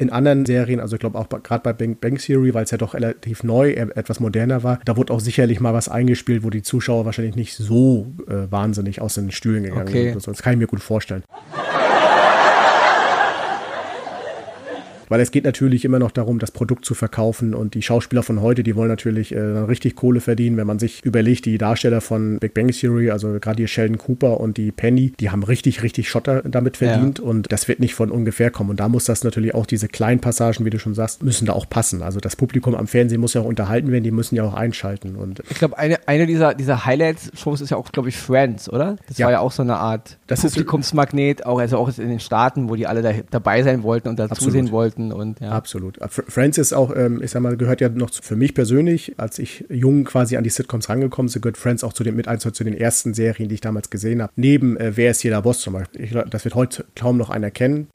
in 0.00 0.08
anderen 0.08 0.46
Serien, 0.46 0.80
also 0.80 0.96
ich 0.96 1.00
glaube 1.00 1.18
auch 1.18 1.28
gerade 1.28 1.62
bei 1.62 1.74
Bang 1.74 1.96
Bang 2.00 2.16
Theory, 2.16 2.54
weil 2.54 2.64
es 2.64 2.70
ja 2.70 2.78
doch 2.78 2.94
relativ 2.94 3.44
neu, 3.44 3.72
etwas 3.72 4.18
moderner 4.18 4.62
war, 4.62 4.80
da 4.86 4.96
wurde 4.96 5.12
auch 5.12 5.20
sicherlich 5.20 5.60
mal 5.60 5.74
was 5.74 5.90
eingespielt, 5.90 6.42
wo 6.42 6.48
die 6.48 6.62
Zuschauer 6.62 7.04
wahrscheinlich 7.04 7.36
nicht 7.36 7.54
so 7.54 8.06
äh, 8.26 8.50
wahnsinnig 8.50 9.02
aus 9.02 9.14
den 9.14 9.30
Stühlen 9.30 9.64
gegangen 9.64 9.88
okay. 9.88 10.10
sind. 10.12 10.26
Das 10.26 10.42
kann 10.42 10.54
ich 10.54 10.58
mir 10.58 10.68
gut 10.68 10.80
vorstellen. 10.80 11.22
Weil 15.10 15.20
es 15.20 15.32
geht 15.32 15.44
natürlich 15.44 15.84
immer 15.84 15.98
noch 15.98 16.12
darum, 16.12 16.38
das 16.38 16.52
Produkt 16.52 16.84
zu 16.84 16.94
verkaufen. 16.94 17.52
Und 17.52 17.74
die 17.74 17.82
Schauspieler 17.82 18.22
von 18.22 18.40
heute, 18.40 18.62
die 18.62 18.76
wollen 18.76 18.88
natürlich 18.88 19.34
äh, 19.34 19.40
richtig 19.40 19.96
Kohle 19.96 20.20
verdienen, 20.20 20.56
wenn 20.56 20.68
man 20.68 20.78
sich 20.78 21.04
überlegt, 21.04 21.46
die 21.46 21.58
Darsteller 21.58 22.00
von 22.00 22.38
Big 22.38 22.54
Bang 22.54 22.68
Theory, 22.68 23.10
also 23.10 23.38
gerade 23.40 23.56
die 23.56 23.66
Sheldon 23.66 23.98
Cooper 23.98 24.38
und 24.38 24.56
die 24.56 24.70
Penny, 24.70 25.12
die 25.18 25.30
haben 25.30 25.42
richtig, 25.42 25.82
richtig 25.82 26.08
Schotter 26.08 26.42
damit 26.42 26.76
verdient. 26.76 27.18
Ja. 27.18 27.24
und 27.24 27.50
das 27.50 27.66
wird 27.66 27.80
nicht 27.80 27.96
von 27.96 28.12
ungefähr 28.12 28.52
kommen. 28.52 28.70
Und 28.70 28.78
da 28.78 28.88
muss 28.88 29.04
das 29.04 29.24
natürlich 29.24 29.52
auch 29.52 29.66
diese 29.66 29.88
kleinen 29.88 30.20
Passagen, 30.20 30.64
wie 30.64 30.70
du 30.70 30.78
schon 30.78 30.94
sagst, 30.94 31.24
müssen 31.24 31.44
da 31.44 31.54
auch 31.54 31.68
passen. 31.68 32.02
Also 32.02 32.20
das 32.20 32.36
Publikum 32.36 32.76
am 32.76 32.86
Fernsehen 32.86 33.20
muss 33.20 33.34
ja 33.34 33.40
auch 33.40 33.46
unterhalten 33.46 33.90
werden, 33.90 34.04
die 34.04 34.12
müssen 34.12 34.36
ja 34.36 34.44
auch 34.44 34.54
einschalten. 34.54 35.16
Und 35.16 35.42
ich 35.50 35.58
glaube, 35.58 35.76
eine, 35.76 35.98
eine 36.06 36.26
dieser, 36.26 36.54
dieser 36.54 36.86
Highlights-Shows 36.86 37.62
ist 37.62 37.70
ja 37.70 37.76
auch, 37.76 37.90
glaube 37.90 38.10
ich, 38.10 38.16
Friends, 38.16 38.72
oder? 38.72 38.94
Das 39.08 39.18
ja. 39.18 39.26
war 39.26 39.32
ja 39.32 39.40
auch 39.40 39.50
so 39.50 39.62
eine 39.62 39.78
Art 39.78 40.18
das 40.28 40.42
Publikumsmagnet, 40.42 41.46
auch, 41.46 41.58
also 41.58 41.78
auch 41.78 41.88
in 41.98 42.08
den 42.08 42.20
Staaten, 42.20 42.68
wo 42.68 42.76
die 42.76 42.86
alle 42.86 43.02
da, 43.02 43.12
dabei 43.32 43.64
sein 43.64 43.82
wollten 43.82 44.08
und 44.08 44.20
dazusehen 44.20 44.70
wollten 44.70 44.99
Leuten 45.08 45.12
und 45.12 45.40
ja. 45.40 45.50
Absolut. 45.50 45.98
Friends 46.08 46.72
auch, 46.72 46.94
ähm, 46.94 47.20
ich 47.22 47.30
sag 47.30 47.40
mal, 47.40 47.56
gehört 47.56 47.80
ja 47.80 47.88
noch 47.88 48.10
für 48.12 48.36
mich 48.36 48.54
persönlich, 48.54 49.14
als 49.16 49.38
ich 49.38 49.64
jung 49.68 50.04
quasi 50.04 50.36
an 50.36 50.44
die 50.44 50.50
Sitcoms 50.50 50.88
rangekommen 50.88 51.32
bin, 51.32 51.42
gehört 51.42 51.56
Friends 51.56 51.84
auch 51.84 51.92
zu 51.92 52.04
den 52.04 52.16
mit 52.16 52.28
eins 52.28 52.42
zu 52.42 52.64
den 52.64 52.74
ersten 52.74 53.14
Serien, 53.14 53.48
die 53.48 53.54
ich 53.56 53.60
damals 53.60 53.90
gesehen 53.90 54.22
habe. 54.22 54.32
Neben 54.36 54.76
äh, 54.76 54.96
Wer 54.96 55.12
ist 55.12 55.20
hier 55.20 55.30
der 55.30 55.42
Boss 55.42 55.60
zum 55.60 55.74
Beispiel. 55.74 56.02
Ich, 56.02 56.16
das 56.30 56.44
wird 56.44 56.54
heute 56.54 56.84
kaum 56.96 57.16
noch 57.16 57.30
einer 57.30 57.50
kennen. 57.50 57.88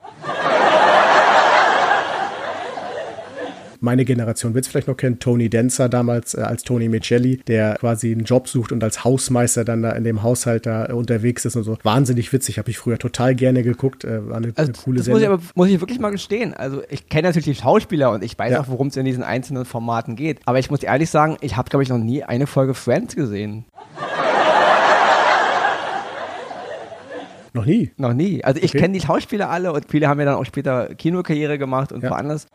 Meine 3.86 4.04
Generation 4.04 4.54
wird 4.54 4.66
es 4.66 4.72
vielleicht 4.72 4.90
noch 4.90 4.98
kennen, 4.98 5.20
Tony 5.20 5.50
Dancer 5.50 5.88
damals 5.88 6.34
äh, 6.34 6.42
als 6.42 6.64
Tony 6.64 6.90
Micheli, 6.90 7.38
der 7.48 7.76
quasi 7.76 8.12
einen 8.12 8.26
Job 8.26 8.50
sucht 8.50 8.74
und 8.74 8.84
als 8.84 9.06
Hausmeister 9.06 9.64
dann 9.64 9.82
da 9.82 9.92
in 9.92 10.04
dem 10.04 10.24
Haushalt 10.24 10.66
da 10.66 10.90
äh, 10.90 10.92
unterwegs 10.92 11.46
ist 11.46 11.56
und 11.56 11.64
so. 11.64 11.78
Wahnsinnig 11.84 12.34
witzig, 12.34 12.58
habe 12.58 12.70
ich 12.70 12.78
früher 12.78 12.98
total 12.98 13.36
gerne 13.36 13.64
geguckt. 13.64 14.04
Äh, 14.04 14.28
war 14.28 14.38
eine, 14.38 14.48
also, 14.56 14.64
eine 14.64 14.74
coole 14.74 14.98
das 14.98 15.06
Sendung. 15.06 15.22
Muss 15.22 15.22
ich, 15.22 15.28
aber, 15.46 15.54
muss 15.56 15.70
ich 15.70 15.80
wirklich 15.80 16.00
mal 16.00 16.10
gestehen. 16.10 16.54
Also 16.54 16.82
ich 16.90 17.08
kenne 17.08 17.30
natürlich 17.30 17.46
die 17.46 17.56
Schauspieler 17.56 18.12
und 18.12 18.24
ich 18.24 18.38
weiß 18.38 18.52
ja. 18.52 18.62
auch, 18.62 18.68
worum 18.68 18.88
es 18.88 18.98
in 18.98 19.06
diesen 19.06 19.24
einzelnen 19.24 19.64
Formaten 19.64 20.16
geht. 20.16 20.40
Aber 20.46 20.60
ich 20.60 20.70
muss 20.70 20.84
ehrlich 20.84 21.10
sagen, 21.10 21.38
ich 21.42 21.56
habe, 21.56 21.70
glaube 21.70 21.84
ich, 21.84 21.90
noch 21.90 21.98
nie 21.98 22.24
eine 22.24 22.48
Folge 22.48 22.74
Friends 22.74 23.16
gesehen. 23.16 23.66
Noch 27.54 27.66
nie? 27.66 27.92
Noch 27.96 28.14
nie. 28.14 28.44
Also 28.44 28.60
ich 28.62 28.72
okay. 28.72 28.80
kenne 28.80 28.96
die 28.96 29.06
Schauspieler 29.06 29.50
alle 29.50 29.72
und 29.72 29.86
viele 29.90 30.10
haben 30.10 30.20
ja 30.20 30.26
dann 30.26 30.36
auch 30.36 30.46
später 30.46 30.94
Kinokarriere 30.96 31.58
gemacht 31.58 31.94
und 31.94 32.04
ja. 32.04 32.10
woanders. 32.10 32.48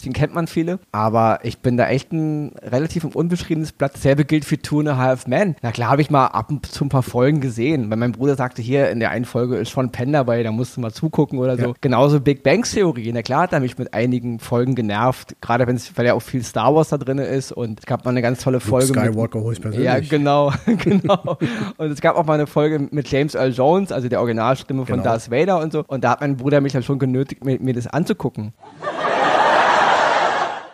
Den 0.00 0.12
kennt 0.12 0.34
man 0.34 0.46
viele. 0.46 0.78
Aber 0.92 1.40
ich 1.42 1.58
bin 1.58 1.76
da 1.76 1.88
echt 1.88 2.12
ein 2.12 2.52
relativ 2.62 3.04
unbeschriebenes 3.04 3.72
Blatt. 3.72 3.94
Dasselbe 3.94 4.24
gilt 4.24 4.44
für 4.44 4.60
Two 4.60 4.80
and 4.80 4.88
a 4.88 4.96
Half 4.96 5.26
Men. 5.26 5.56
Na 5.62 5.72
klar, 5.72 5.90
habe 5.90 6.02
ich 6.02 6.10
mal 6.10 6.26
ab 6.26 6.50
und 6.50 6.66
zu 6.66 6.84
ein 6.84 6.88
paar 6.88 7.02
Folgen 7.02 7.40
gesehen. 7.40 7.90
Weil 7.90 7.96
mein 7.96 8.12
Bruder 8.12 8.36
sagte, 8.36 8.62
hier 8.62 8.90
in 8.90 9.00
der 9.00 9.10
einen 9.10 9.24
Folge 9.24 9.56
ist 9.56 9.70
schon 9.70 9.90
Penn 9.90 10.12
dabei, 10.12 10.42
da 10.42 10.52
musst 10.52 10.76
du 10.76 10.80
mal 10.80 10.92
zugucken 10.92 11.38
oder 11.38 11.56
so. 11.56 11.68
Ja. 11.68 11.74
Genauso 11.80 12.20
Big 12.20 12.42
Bang 12.42 12.62
Theorie. 12.62 13.10
Na 13.12 13.22
klar 13.22 13.42
hat 13.42 13.52
er 13.52 13.60
mich 13.60 13.78
mit 13.78 13.94
einigen 13.94 14.38
Folgen 14.38 14.74
genervt. 14.74 15.36
Gerade 15.40 15.66
weil 15.66 16.06
ja 16.06 16.14
auch 16.14 16.22
viel 16.22 16.42
Star 16.42 16.74
Wars 16.74 16.88
da 16.88 16.98
drin 16.98 17.18
ist. 17.18 17.52
Und 17.52 17.80
es 17.80 17.86
gab 17.86 18.04
mal 18.04 18.10
eine 18.10 18.22
ganz 18.22 18.42
tolle 18.42 18.60
Folge. 18.60 18.88
Luke 18.88 19.00
Skywalker 19.00 19.40
hole 19.40 19.54
ich 19.54 19.60
persönlich. 19.60 19.86
Ja, 19.86 20.00
genau, 20.00 20.52
genau. 20.66 21.38
und 21.76 21.90
es 21.90 22.00
gab 22.00 22.16
auch 22.16 22.24
mal 22.24 22.34
eine 22.34 22.46
Folge 22.46 22.88
mit 22.90 23.10
James 23.10 23.34
Earl 23.34 23.52
Jones, 23.52 23.92
also 23.92 24.08
der 24.08 24.20
Originalstimme 24.20 24.86
von 24.86 24.96
genau. 24.96 25.04
Darth 25.04 25.30
Vader 25.30 25.60
und 25.60 25.72
so. 25.72 25.84
Und 25.86 26.04
da 26.04 26.10
hat 26.12 26.20
mein 26.20 26.36
Bruder 26.36 26.60
mich 26.60 26.72
dann 26.72 26.82
schon 26.82 26.98
genötigt, 26.98 27.44
mir, 27.44 27.58
mir 27.60 27.74
das 27.74 27.86
anzugucken. 27.86 28.52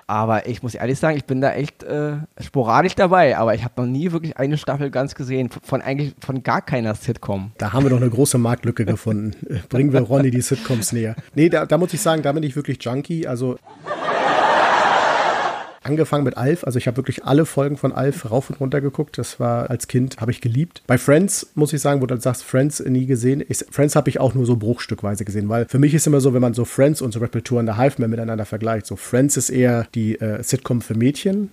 Aber 0.08 0.46
ich 0.46 0.62
muss 0.62 0.74
ehrlich 0.74 0.98
sagen, 0.98 1.16
ich 1.16 1.24
bin 1.24 1.40
da 1.40 1.52
echt 1.52 1.82
äh, 1.82 2.18
sporadisch 2.40 2.94
dabei. 2.94 3.36
Aber 3.36 3.54
ich 3.54 3.64
habe 3.64 3.82
noch 3.82 3.88
nie 3.88 4.12
wirklich 4.12 4.36
eine 4.36 4.56
Staffel 4.56 4.90
ganz 4.90 5.14
gesehen. 5.14 5.50
Von 5.62 5.82
eigentlich 5.82 6.14
von 6.20 6.42
gar 6.42 6.62
keiner 6.62 6.94
Sitcom. 6.94 7.50
Da 7.58 7.72
haben 7.72 7.84
wir 7.84 7.90
doch 7.90 8.00
eine 8.00 8.10
große 8.10 8.38
Marktlücke 8.38 8.84
gefunden. 8.84 9.34
Bringen 9.68 9.92
wir 9.92 10.00
Ronny 10.00 10.30
die 10.30 10.42
Sitcoms 10.42 10.92
näher. 10.92 11.16
Nee, 11.34 11.48
da, 11.48 11.66
da 11.66 11.76
muss 11.76 11.92
ich 11.92 12.00
sagen, 12.00 12.22
da 12.22 12.32
bin 12.32 12.44
ich 12.44 12.54
wirklich 12.54 12.78
Junkie. 12.80 13.26
Also 13.26 13.58
angefangen 15.86 16.24
mit 16.24 16.36
Alf. 16.36 16.64
Also 16.64 16.78
ich 16.78 16.86
habe 16.86 16.96
wirklich 16.98 17.24
alle 17.24 17.46
Folgen 17.46 17.76
von 17.76 17.92
Alf 17.92 18.30
rauf 18.30 18.50
und 18.50 18.60
runter 18.60 18.80
geguckt. 18.80 19.18
Das 19.18 19.40
war 19.40 19.70
als 19.70 19.88
Kind, 19.88 20.18
habe 20.20 20.30
ich 20.30 20.40
geliebt. 20.40 20.82
Bei 20.86 20.98
Friends 20.98 21.50
muss 21.54 21.72
ich 21.72 21.80
sagen, 21.80 22.02
wo 22.02 22.06
du 22.06 22.20
sagst, 22.20 22.44
Friends 22.44 22.80
nie 22.80 23.06
gesehen. 23.06 23.42
Ich, 23.48 23.64
Friends 23.70 23.96
habe 23.96 24.10
ich 24.10 24.20
auch 24.20 24.34
nur 24.34 24.46
so 24.46 24.56
bruchstückweise 24.56 25.24
gesehen, 25.24 25.48
weil 25.48 25.66
für 25.66 25.78
mich 25.78 25.94
ist 25.94 26.06
immer 26.06 26.20
so, 26.20 26.34
wenn 26.34 26.42
man 26.42 26.54
so 26.54 26.64
Friends 26.64 27.00
und 27.00 27.12
so 27.12 27.20
and 27.58 27.68
the 27.68 27.76
Hive 27.76 28.00
miteinander 28.08 28.44
vergleicht. 28.44 28.86
So 28.86 28.96
Friends 28.96 29.36
ist 29.36 29.50
eher 29.50 29.86
die 29.94 30.20
äh, 30.20 30.42
Sitcom 30.42 30.80
für 30.82 30.94
Mädchen. 30.94 31.50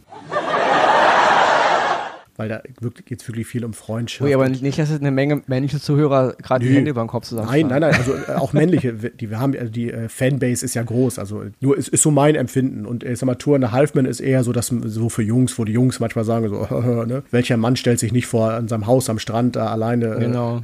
Weil 2.35 2.49
da 2.49 2.61
geht 3.05 3.21
es 3.21 3.27
wirklich 3.27 3.47
viel 3.47 3.63
um 3.63 3.73
Freundschaft. 3.73 4.21
Ui, 4.21 4.33
aber 4.33 4.49
nicht, 4.49 4.79
dass 4.79 4.89
es 4.89 4.99
eine 4.99 5.11
Menge 5.11 5.41
männliche 5.47 5.79
Zuhörer 5.79 6.33
gerade 6.41 6.65
die 6.65 6.73
Hände 6.73 6.91
über 6.91 7.03
den 7.03 7.07
Kopf 7.07 7.25
zusammen. 7.25 7.47
Nein, 7.47 7.67
nein, 7.67 7.81
nein, 7.81 7.93
also 7.93 8.13
äh, 8.13 8.35
auch 8.35 8.53
männliche, 8.53 8.93
die 8.93 9.29
wir 9.29 9.39
haben, 9.39 9.55
also 9.57 9.71
die 9.71 9.91
äh, 9.91 10.09
Fanbase 10.09 10.65
ist 10.65 10.73
ja 10.73 10.83
groß, 10.83 11.19
also 11.19 11.43
nur 11.59 11.77
ist, 11.77 11.89
ist 11.89 12.01
so 12.01 12.11
mein 12.11 12.35
Empfinden 12.35 12.85
und 12.85 13.03
ich 13.03 13.19
sag 13.19 13.27
mal, 13.27 13.35
Tour 13.35 13.55
in 13.55 13.71
Halfman 13.71 14.05
ist 14.05 14.19
eher 14.19 14.43
so, 14.43 14.51
dass 14.51 14.67
so 14.67 15.09
für 15.09 15.23
Jungs, 15.23 15.57
wo 15.59 15.65
die 15.65 15.73
Jungs 15.73 15.99
manchmal 15.99 16.25
sagen 16.25 16.49
so, 16.49 16.65
ne, 17.05 17.23
welcher 17.31 17.57
Mann 17.57 17.75
stellt 17.75 17.99
sich 17.99 18.11
nicht 18.11 18.27
vor 18.27 18.51
an 18.51 18.67
seinem 18.67 18.87
Haus 18.87 19.09
am 19.09 19.19
Strand 19.19 19.55
da 19.55 19.67
alleine. 19.67 20.15
Äh, 20.15 20.19
genau. 20.19 20.57
Äh, 20.57 20.61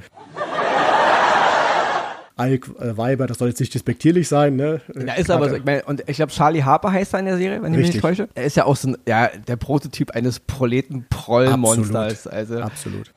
Alk-Weiber, 2.39 3.27
das 3.27 3.38
soll 3.38 3.50
jetzt 3.50 3.60
nicht 3.60 3.74
despektierlich 3.74 4.27
sein, 4.27 4.55
ne? 4.55 4.81
Ja, 4.96 5.13
ist 5.13 5.29
aber 5.29 5.50
so, 5.50 5.55
ich 5.58 5.65
meine, 5.65 5.84
und 5.84 6.03
ich 6.08 6.17
glaube, 6.17 6.31
Charlie 6.31 6.63
Harper 6.63 6.91
heißt 6.91 7.13
er 7.13 7.19
in 7.19 7.25
der 7.25 7.38
Serie, 7.38 7.62
wenn 7.62 7.74
ich 7.74 7.79
mich 7.79 7.93
nicht 7.93 8.01
täusche. 8.01 8.29
Er 8.34 8.46
ist 8.46 8.55
ja 8.55 8.65
auch 8.65 8.75
so 8.75 8.89
ein, 8.89 8.98
ja, 9.08 9.29
der 9.48 9.58
Prototyp 9.58 10.12
eines 10.12 10.39
Proleten-Proll-Monsters. 10.39 12.27
Also. 12.27 12.62
Absolut. 12.62 13.12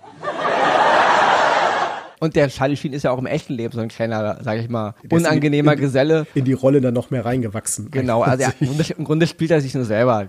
Und 2.22 2.36
der 2.36 2.48
Charlie 2.48 2.76
Sheen 2.76 2.92
ist 2.92 3.02
ja 3.02 3.10
auch 3.10 3.18
im 3.18 3.26
echten 3.26 3.52
Leben 3.52 3.72
so 3.72 3.80
ein 3.80 3.88
kleiner, 3.88 4.38
sag 4.42 4.58
ich 4.60 4.68
mal, 4.68 4.94
unangenehmer 5.10 5.72
in, 5.72 5.78
in, 5.78 5.84
Geselle. 5.84 6.26
In 6.34 6.44
die 6.44 6.52
Rolle 6.52 6.80
dann 6.80 6.94
noch 6.94 7.10
mehr 7.10 7.24
reingewachsen. 7.24 7.90
Genau, 7.90 8.22
also 8.22 8.44
er, 8.44 8.52
im, 8.60 8.68
Grunde, 8.68 8.84
im 8.96 9.04
Grunde 9.04 9.26
spielt 9.26 9.50
er 9.50 9.60
sich 9.60 9.74
nur 9.74 9.84
selber 9.84 10.26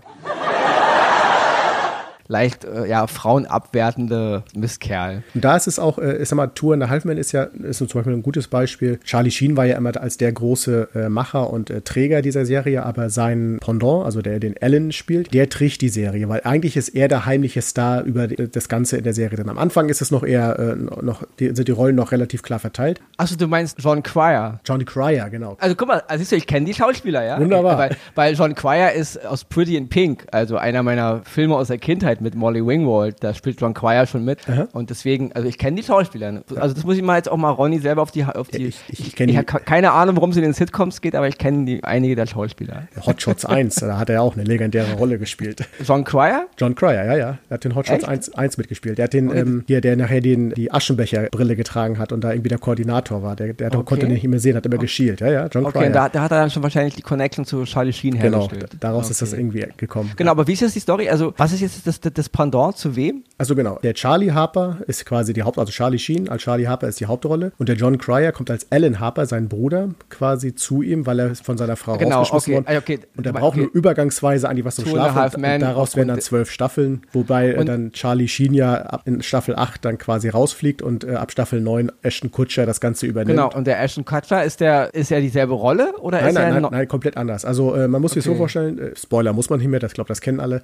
leicht 2.27 2.65
äh, 2.65 2.87
ja, 2.87 3.07
frauenabwertende 3.07 4.43
Mistkerl. 4.55 5.23
Und 5.33 5.43
da 5.43 5.55
ist 5.55 5.67
es 5.67 5.79
auch, 5.79 5.97
äh, 5.99 6.17
ich 6.17 6.29
sag 6.29 6.37
mal, 6.37 6.47
Tour 6.47 6.73
in 6.73 6.79
der 6.79 6.89
Halfman 6.89 7.17
ist 7.17 7.31
ja 7.31 7.43
ist 7.43 7.77
zum 7.77 7.87
Beispiel 7.87 8.13
ein 8.13 8.23
gutes 8.23 8.47
Beispiel. 8.47 8.99
Charlie 9.03 9.31
Sheen 9.31 9.57
war 9.57 9.65
ja 9.65 9.77
immer 9.77 9.95
als 9.99 10.17
der 10.17 10.31
große 10.31 10.89
äh, 10.95 11.09
Macher 11.09 11.49
und 11.49 11.69
äh, 11.69 11.81
Träger 11.81 12.21
dieser 12.21 12.45
Serie, 12.45 12.83
aber 12.83 13.09
sein 13.09 13.57
Pendant, 13.61 14.05
also 14.05 14.21
der 14.21 14.39
den 14.39 14.55
Alan 14.61 14.91
spielt, 14.91 15.33
der 15.33 15.49
trägt 15.49 15.81
die 15.81 15.89
Serie, 15.89 16.27
weil 16.29 16.41
eigentlich 16.43 16.77
ist 16.77 16.89
er 16.89 17.07
der 17.07 17.25
heimliche 17.25 17.61
Star 17.61 18.03
über 18.03 18.27
die, 18.27 18.49
das 18.49 18.69
Ganze 18.69 18.97
in 18.97 19.03
der 19.03 19.13
Serie. 19.13 19.37
Denn 19.37 19.49
am 19.49 19.57
Anfang 19.57 19.89
ist 19.89 20.01
es 20.01 20.11
noch 20.11 20.23
eher, 20.23 20.57
äh, 20.59 20.75
noch, 20.75 21.23
die, 21.39 21.55
sind 21.55 21.67
die 21.67 21.71
Rollen 21.71 21.95
noch 21.95 22.11
relativ 22.11 22.41
klar 22.41 22.59
verteilt. 22.59 23.01
Achso, 23.17 23.35
du 23.35 23.47
meinst 23.47 23.77
John 23.79 24.01
Cryer. 24.03 24.59
John 24.65 24.83
Cryer, 24.85 25.29
genau. 25.29 25.57
Also 25.59 25.75
guck 25.75 25.87
mal, 25.87 26.03
also 26.07 26.19
siehst 26.19 26.31
du, 26.31 26.35
ich 26.35 26.47
kenne 26.47 26.65
die 26.65 26.73
Schauspieler, 26.73 27.23
ja? 27.23 27.39
Wunderbar. 27.39 27.77
Weil, 27.77 27.97
weil 28.15 28.33
John 28.35 28.55
Cryer 28.55 28.93
ist 28.93 29.23
aus 29.25 29.43
Pretty 29.43 29.75
in 29.75 29.89
Pink, 29.89 30.25
also 30.31 30.57
einer 30.57 30.83
meiner 30.83 31.21
Filme 31.25 31.55
aus 31.55 31.67
der 31.67 31.77
Kindheit 31.77 32.12
mit 32.21 32.35
Molly 32.35 32.65
Wingwall. 32.65 32.93
World, 32.93 33.15
da 33.21 33.33
spielt 33.33 33.59
John 33.59 33.73
Cryer 33.73 34.05
schon 34.05 34.23
mit. 34.23 34.47
Aha. 34.47 34.67
Und 34.71 34.89
deswegen, 34.89 35.31
also 35.33 35.47
ich 35.47 35.57
kenne 35.57 35.77
die 35.77 35.83
Schauspieler. 35.83 36.43
Also 36.55 36.75
das 36.75 36.83
muss 36.83 36.95
ich 36.95 37.01
mal 37.01 37.17
jetzt 37.17 37.29
auch 37.29 37.37
mal 37.37 37.49
Ronny 37.49 37.79
selber 37.79 38.01
auf 38.01 38.11
die. 38.11 38.23
Auf 38.23 38.47
die 38.47 38.67
ich 38.67 38.79
ich, 38.87 38.99
ich, 39.13 39.19
ich 39.19 39.37
habe 39.37 39.45
keine 39.45 39.91
Ahnung, 39.91 40.15
worum 40.15 40.29
es 40.31 40.37
in 40.37 40.43
den 40.43 40.53
Sitcoms 40.53 41.01
geht, 41.01 41.15
aber 41.15 41.27
ich 41.27 41.37
kenne 41.37 41.79
einige 41.83 42.15
der 42.15 42.25
Schauspieler. 42.25 42.87
Hot 43.05 43.21
Shots 43.21 43.45
1, 43.45 43.75
da 43.75 43.97
hat 43.97 44.09
er 44.09 44.21
auch 44.21 44.35
eine 44.35 44.43
legendäre 44.43 44.93
Rolle 44.93 45.19
gespielt. 45.19 45.67
John 45.83 46.03
Cryer? 46.03 46.47
John 46.57 46.75
Cryer, 46.75 47.05
ja, 47.05 47.17
ja. 47.17 47.37
Er 47.49 47.53
hat 47.53 47.63
den 47.63 47.75
Hot 47.75 47.87
Shots 47.87 48.03
1, 48.03 48.33
1, 48.33 48.57
mitgespielt. 48.57 48.97
Der 48.97 49.05
hat 49.05 49.13
den, 49.13 49.29
okay. 49.29 49.39
ähm, 49.39 49.63
hier, 49.67 49.81
der 49.81 49.95
nachher 49.95 50.21
den, 50.21 50.51
die 50.51 50.71
Aschenbecher-Brille 50.71 51.55
getragen 51.55 51.97
hat 51.97 52.11
und 52.11 52.23
da 52.23 52.31
irgendwie 52.31 52.49
der 52.49 52.59
Koordinator 52.59 53.23
war. 53.23 53.35
Der, 53.35 53.53
der 53.53 53.73
okay. 53.73 53.83
konnte 53.83 54.07
nicht 54.07 54.25
mehr 54.27 54.39
sehen, 54.39 54.55
hat 54.55 54.65
immer 54.65 54.75
okay. 54.75 54.85
geschielt. 54.85 55.21
Ja, 55.21 55.31
ja, 55.31 55.47
John 55.47 55.65
okay, 55.65 55.79
Cryer. 55.79 55.89
Da, 55.89 56.09
da, 56.09 56.21
hat 56.21 56.31
er 56.31 56.39
dann 56.39 56.49
schon 56.49 56.63
wahrscheinlich 56.63 56.95
die 56.95 57.01
Connection 57.01 57.45
zu 57.45 57.63
Charlie 57.65 57.93
Sheen 57.93 58.19
genau, 58.19 58.41
hergestellt. 58.41 58.71
Genau, 58.71 58.79
daraus 58.79 59.09
ist 59.09 59.21
das 59.21 59.33
irgendwie 59.33 59.65
gekommen. 59.77 60.11
Genau, 60.15 60.31
aber 60.31 60.47
wie 60.47 60.53
ist 60.53 60.61
jetzt 60.61 60.75
die 60.75 60.79
Story? 60.79 61.09
Also, 61.09 61.33
was 61.37 61.51
ist 61.53 61.61
jetzt 61.61 61.85
das, 61.87 61.99
das, 62.11 62.29
Pendant 62.29 62.77
zu 62.77 62.95
wem? 62.95 63.23
Also 63.37 63.55
genau, 63.55 63.79
der 63.83 63.93
Charlie 63.93 64.31
Harper 64.31 64.77
ist 64.87 65.05
quasi 65.05 65.33
die 65.33 65.43
Haupt, 65.43 65.57
also 65.57 65.71
Charlie 65.71 65.99
Sheen 65.99 66.29
als 66.29 66.43
Charlie 66.43 66.67
Harper 66.67 66.87
ist 66.87 66.99
die 66.99 67.05
Hauptrolle 67.05 67.51
und 67.57 67.69
der 67.69 67.75
John 67.75 67.97
Cryer 67.97 68.31
kommt 68.31 68.49
als 68.49 68.71
Alan 68.71 68.99
Harper, 68.99 69.25
sein 69.25 69.49
Bruder, 69.49 69.89
quasi 70.09 70.55
zu 70.55 70.81
ihm, 70.81 71.05
weil 71.05 71.19
er 71.19 71.35
von 71.35 71.57
seiner 71.57 71.75
Frau 71.75 71.97
genau, 71.97 72.19
rausgeschmissen 72.19 72.65
okay, 72.65 72.67
wurde. 72.67 72.77
Okay, 72.77 72.99
und 73.17 73.25
er 73.25 73.33
braucht 73.33 73.57
okay. 73.57 73.61
nur 73.61 73.73
übergangsweise 73.73 74.49
eigentlich 74.49 74.65
was 74.65 74.75
zum 74.75 74.85
Schlafen. 74.85 75.43
Und, 75.43 75.53
und 75.53 75.59
daraus 75.59 75.95
werden 75.95 76.09
dann 76.09 76.21
zwölf 76.21 76.51
Staffeln, 76.51 77.01
wobei 77.11 77.57
und 77.57 77.67
dann 77.67 77.91
Charlie 77.91 78.27
Sheen 78.27 78.53
ja 78.53 79.01
in 79.05 79.21
Staffel 79.21 79.55
8 79.55 79.83
dann 79.83 79.97
quasi 79.97 80.29
rausfliegt 80.29 80.81
und 80.81 81.03
äh, 81.03 81.15
ab 81.15 81.31
Staffel 81.31 81.61
9 81.61 81.91
Ashton 82.01 82.31
Kutcher 82.31 82.65
das 82.65 82.79
Ganze 82.81 83.05
übernimmt. 83.05 83.37
Genau, 83.37 83.51
und 83.53 83.67
der 83.67 83.81
Ashton 83.81 84.05
Kutcher, 84.05 84.43
ist 84.43 84.59
der, 84.59 84.93
ist 84.93 85.11
er 85.11 85.21
dieselbe 85.21 85.53
Rolle 85.53 85.93
oder 85.99 86.19
nein, 86.19 86.29
ist 86.29 86.35
nein, 86.35 86.53
er 86.53 86.61
nein, 86.61 86.71
nein, 86.71 86.87
komplett 86.87 87.17
anders. 87.17 87.45
Also 87.45 87.75
äh, 87.75 87.87
man 87.87 88.01
muss 88.01 88.13
sich 88.13 88.23
so 88.23 88.35
vorstellen, 88.35 88.79
äh, 88.79 88.95
Spoiler 88.95 89.33
muss 89.33 89.49
man 89.49 89.59
nicht 89.59 89.69
mehr, 89.69 89.79
das 89.79 89.93
glaube 89.93 90.07
das 90.07 90.21
kennen 90.21 90.39
alle. 90.39 90.63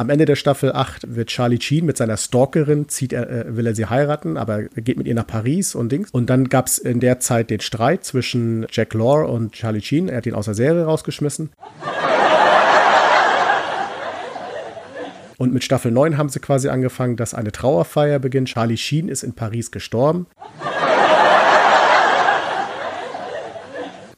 Am 0.00 0.08
Ende 0.08 0.24
der 0.24 0.36
Staffel 0.36 0.72
8 0.72 1.14
wird 1.14 1.28
Charlie 1.28 1.60
Sheen 1.60 1.84
mit 1.84 1.98
seiner 1.98 2.16
Stalkerin, 2.16 2.88
zieht 2.88 3.12
er, 3.12 3.28
äh, 3.28 3.54
will 3.54 3.66
er 3.66 3.74
sie 3.74 3.84
heiraten, 3.84 4.38
aber 4.38 4.60
er 4.74 4.80
geht 4.80 4.96
mit 4.96 5.06
ihr 5.06 5.14
nach 5.14 5.26
Paris 5.26 5.74
und 5.74 5.92
Dings. 5.92 6.08
Und 6.10 6.30
dann 6.30 6.48
gab 6.48 6.68
es 6.68 6.78
in 6.78 7.00
der 7.00 7.20
Zeit 7.20 7.50
den 7.50 7.60
Streit 7.60 8.02
zwischen 8.02 8.66
Jack 8.70 8.94
Lore 8.94 9.26
und 9.26 9.52
Charlie 9.52 9.82
Sheen. 9.82 10.08
Er 10.08 10.16
hat 10.16 10.24
ihn 10.24 10.32
aus 10.32 10.46
der 10.46 10.54
Serie 10.54 10.84
rausgeschmissen. 10.84 11.50
Und 15.36 15.52
mit 15.52 15.64
Staffel 15.64 15.92
9 15.92 16.16
haben 16.16 16.30
sie 16.30 16.40
quasi 16.40 16.70
angefangen, 16.70 17.16
dass 17.16 17.34
eine 17.34 17.52
Trauerfeier 17.52 18.20
beginnt. 18.20 18.48
Charlie 18.48 18.78
Sheen 18.78 19.10
ist 19.10 19.22
in 19.22 19.34
Paris 19.34 19.70
gestorben. 19.70 20.26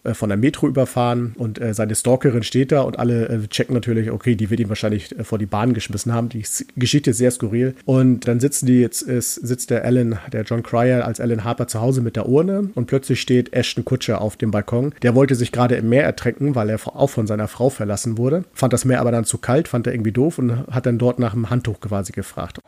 Äh, 0.05 0.15
von 0.15 0.29
der 0.29 0.39
Metro 0.39 0.67
überfahren 0.67 1.35
und 1.39 1.61
äh, 1.61 1.75
seine 1.75 1.95
Stalkerin 1.95 2.43
steht 2.43 2.73
da 2.73 2.83
und 2.83 2.99
alle 2.99 3.29
äh, 3.29 3.47
checken 3.47 3.75
natürlich, 3.75 4.11
okay, 4.11 4.35
die 4.35 4.51
wird 4.51 4.61
ihn 4.61 4.69
wahrscheinlich 4.69 5.17
äh, 5.17 5.25
vor 5.25 5.39
die 5.39 5.47
Bahn 5.47 5.75
geschmissen 5.75 6.13
haben. 6.13 6.29
Die 6.29 6.45
Geschichte 6.77 7.11
ist 7.11 7.19
sehr 7.19 7.31
skurril. 7.31 7.75
Und 7.85 8.27
dann 8.27 8.41
sitzen 8.41 8.67
die, 8.67 8.81
jetzt 8.81 9.03
ist, 9.03 9.35
sitzt 9.35 9.71
der 9.71 9.85
Alan, 9.85 10.19
der 10.33 10.43
John 10.43 10.63
Cryer 10.63 11.07
als 11.07 11.21
Alan 11.21 11.45
Harper 11.45 11.69
zu 11.69 11.81
Hause 11.81 12.01
mit 12.01 12.17
der 12.17 12.29
Urne 12.29 12.71
und 12.75 12.87
plötzlich 12.87 13.21
steht 13.21 13.53
Ashton 13.53 13.85
Kutscher 13.85 14.21
auf 14.21 14.37
dem 14.37 14.51
Balkon. 14.51 14.93
Der 15.03 15.15
wollte 15.15 15.37
sich 15.37 15.53
gerade 15.53 15.77
im 15.77 15.89
Meer 15.89 16.05
ertränken, 16.05 16.55
weil 16.55 16.69
er 16.69 16.81
auch 16.85 17.11
von 17.11 17.27
seiner 17.27 17.47
Frau 17.47 17.71
verlassen 17.71 18.19
wurde. 18.19 18.45
Fand 18.55 18.73
das 18.73 18.85
Meer 18.85 19.01
aber 19.01 19.13
dann 19.13 19.25
zu 19.25 19.39
kalt, 19.39 19.69
fand 19.69 19.87
er 19.87 19.95
irgendwie 19.95 20.13
doof 20.13 20.39
und 20.39 20.67
hat 20.69 20.87
dann 20.87 20.99
dort 20.99 21.21
nach 21.21 21.35
einem 21.35 21.51
Handtuch 21.51 21.81
quasi 21.81 22.13
gefragt. 22.13 22.59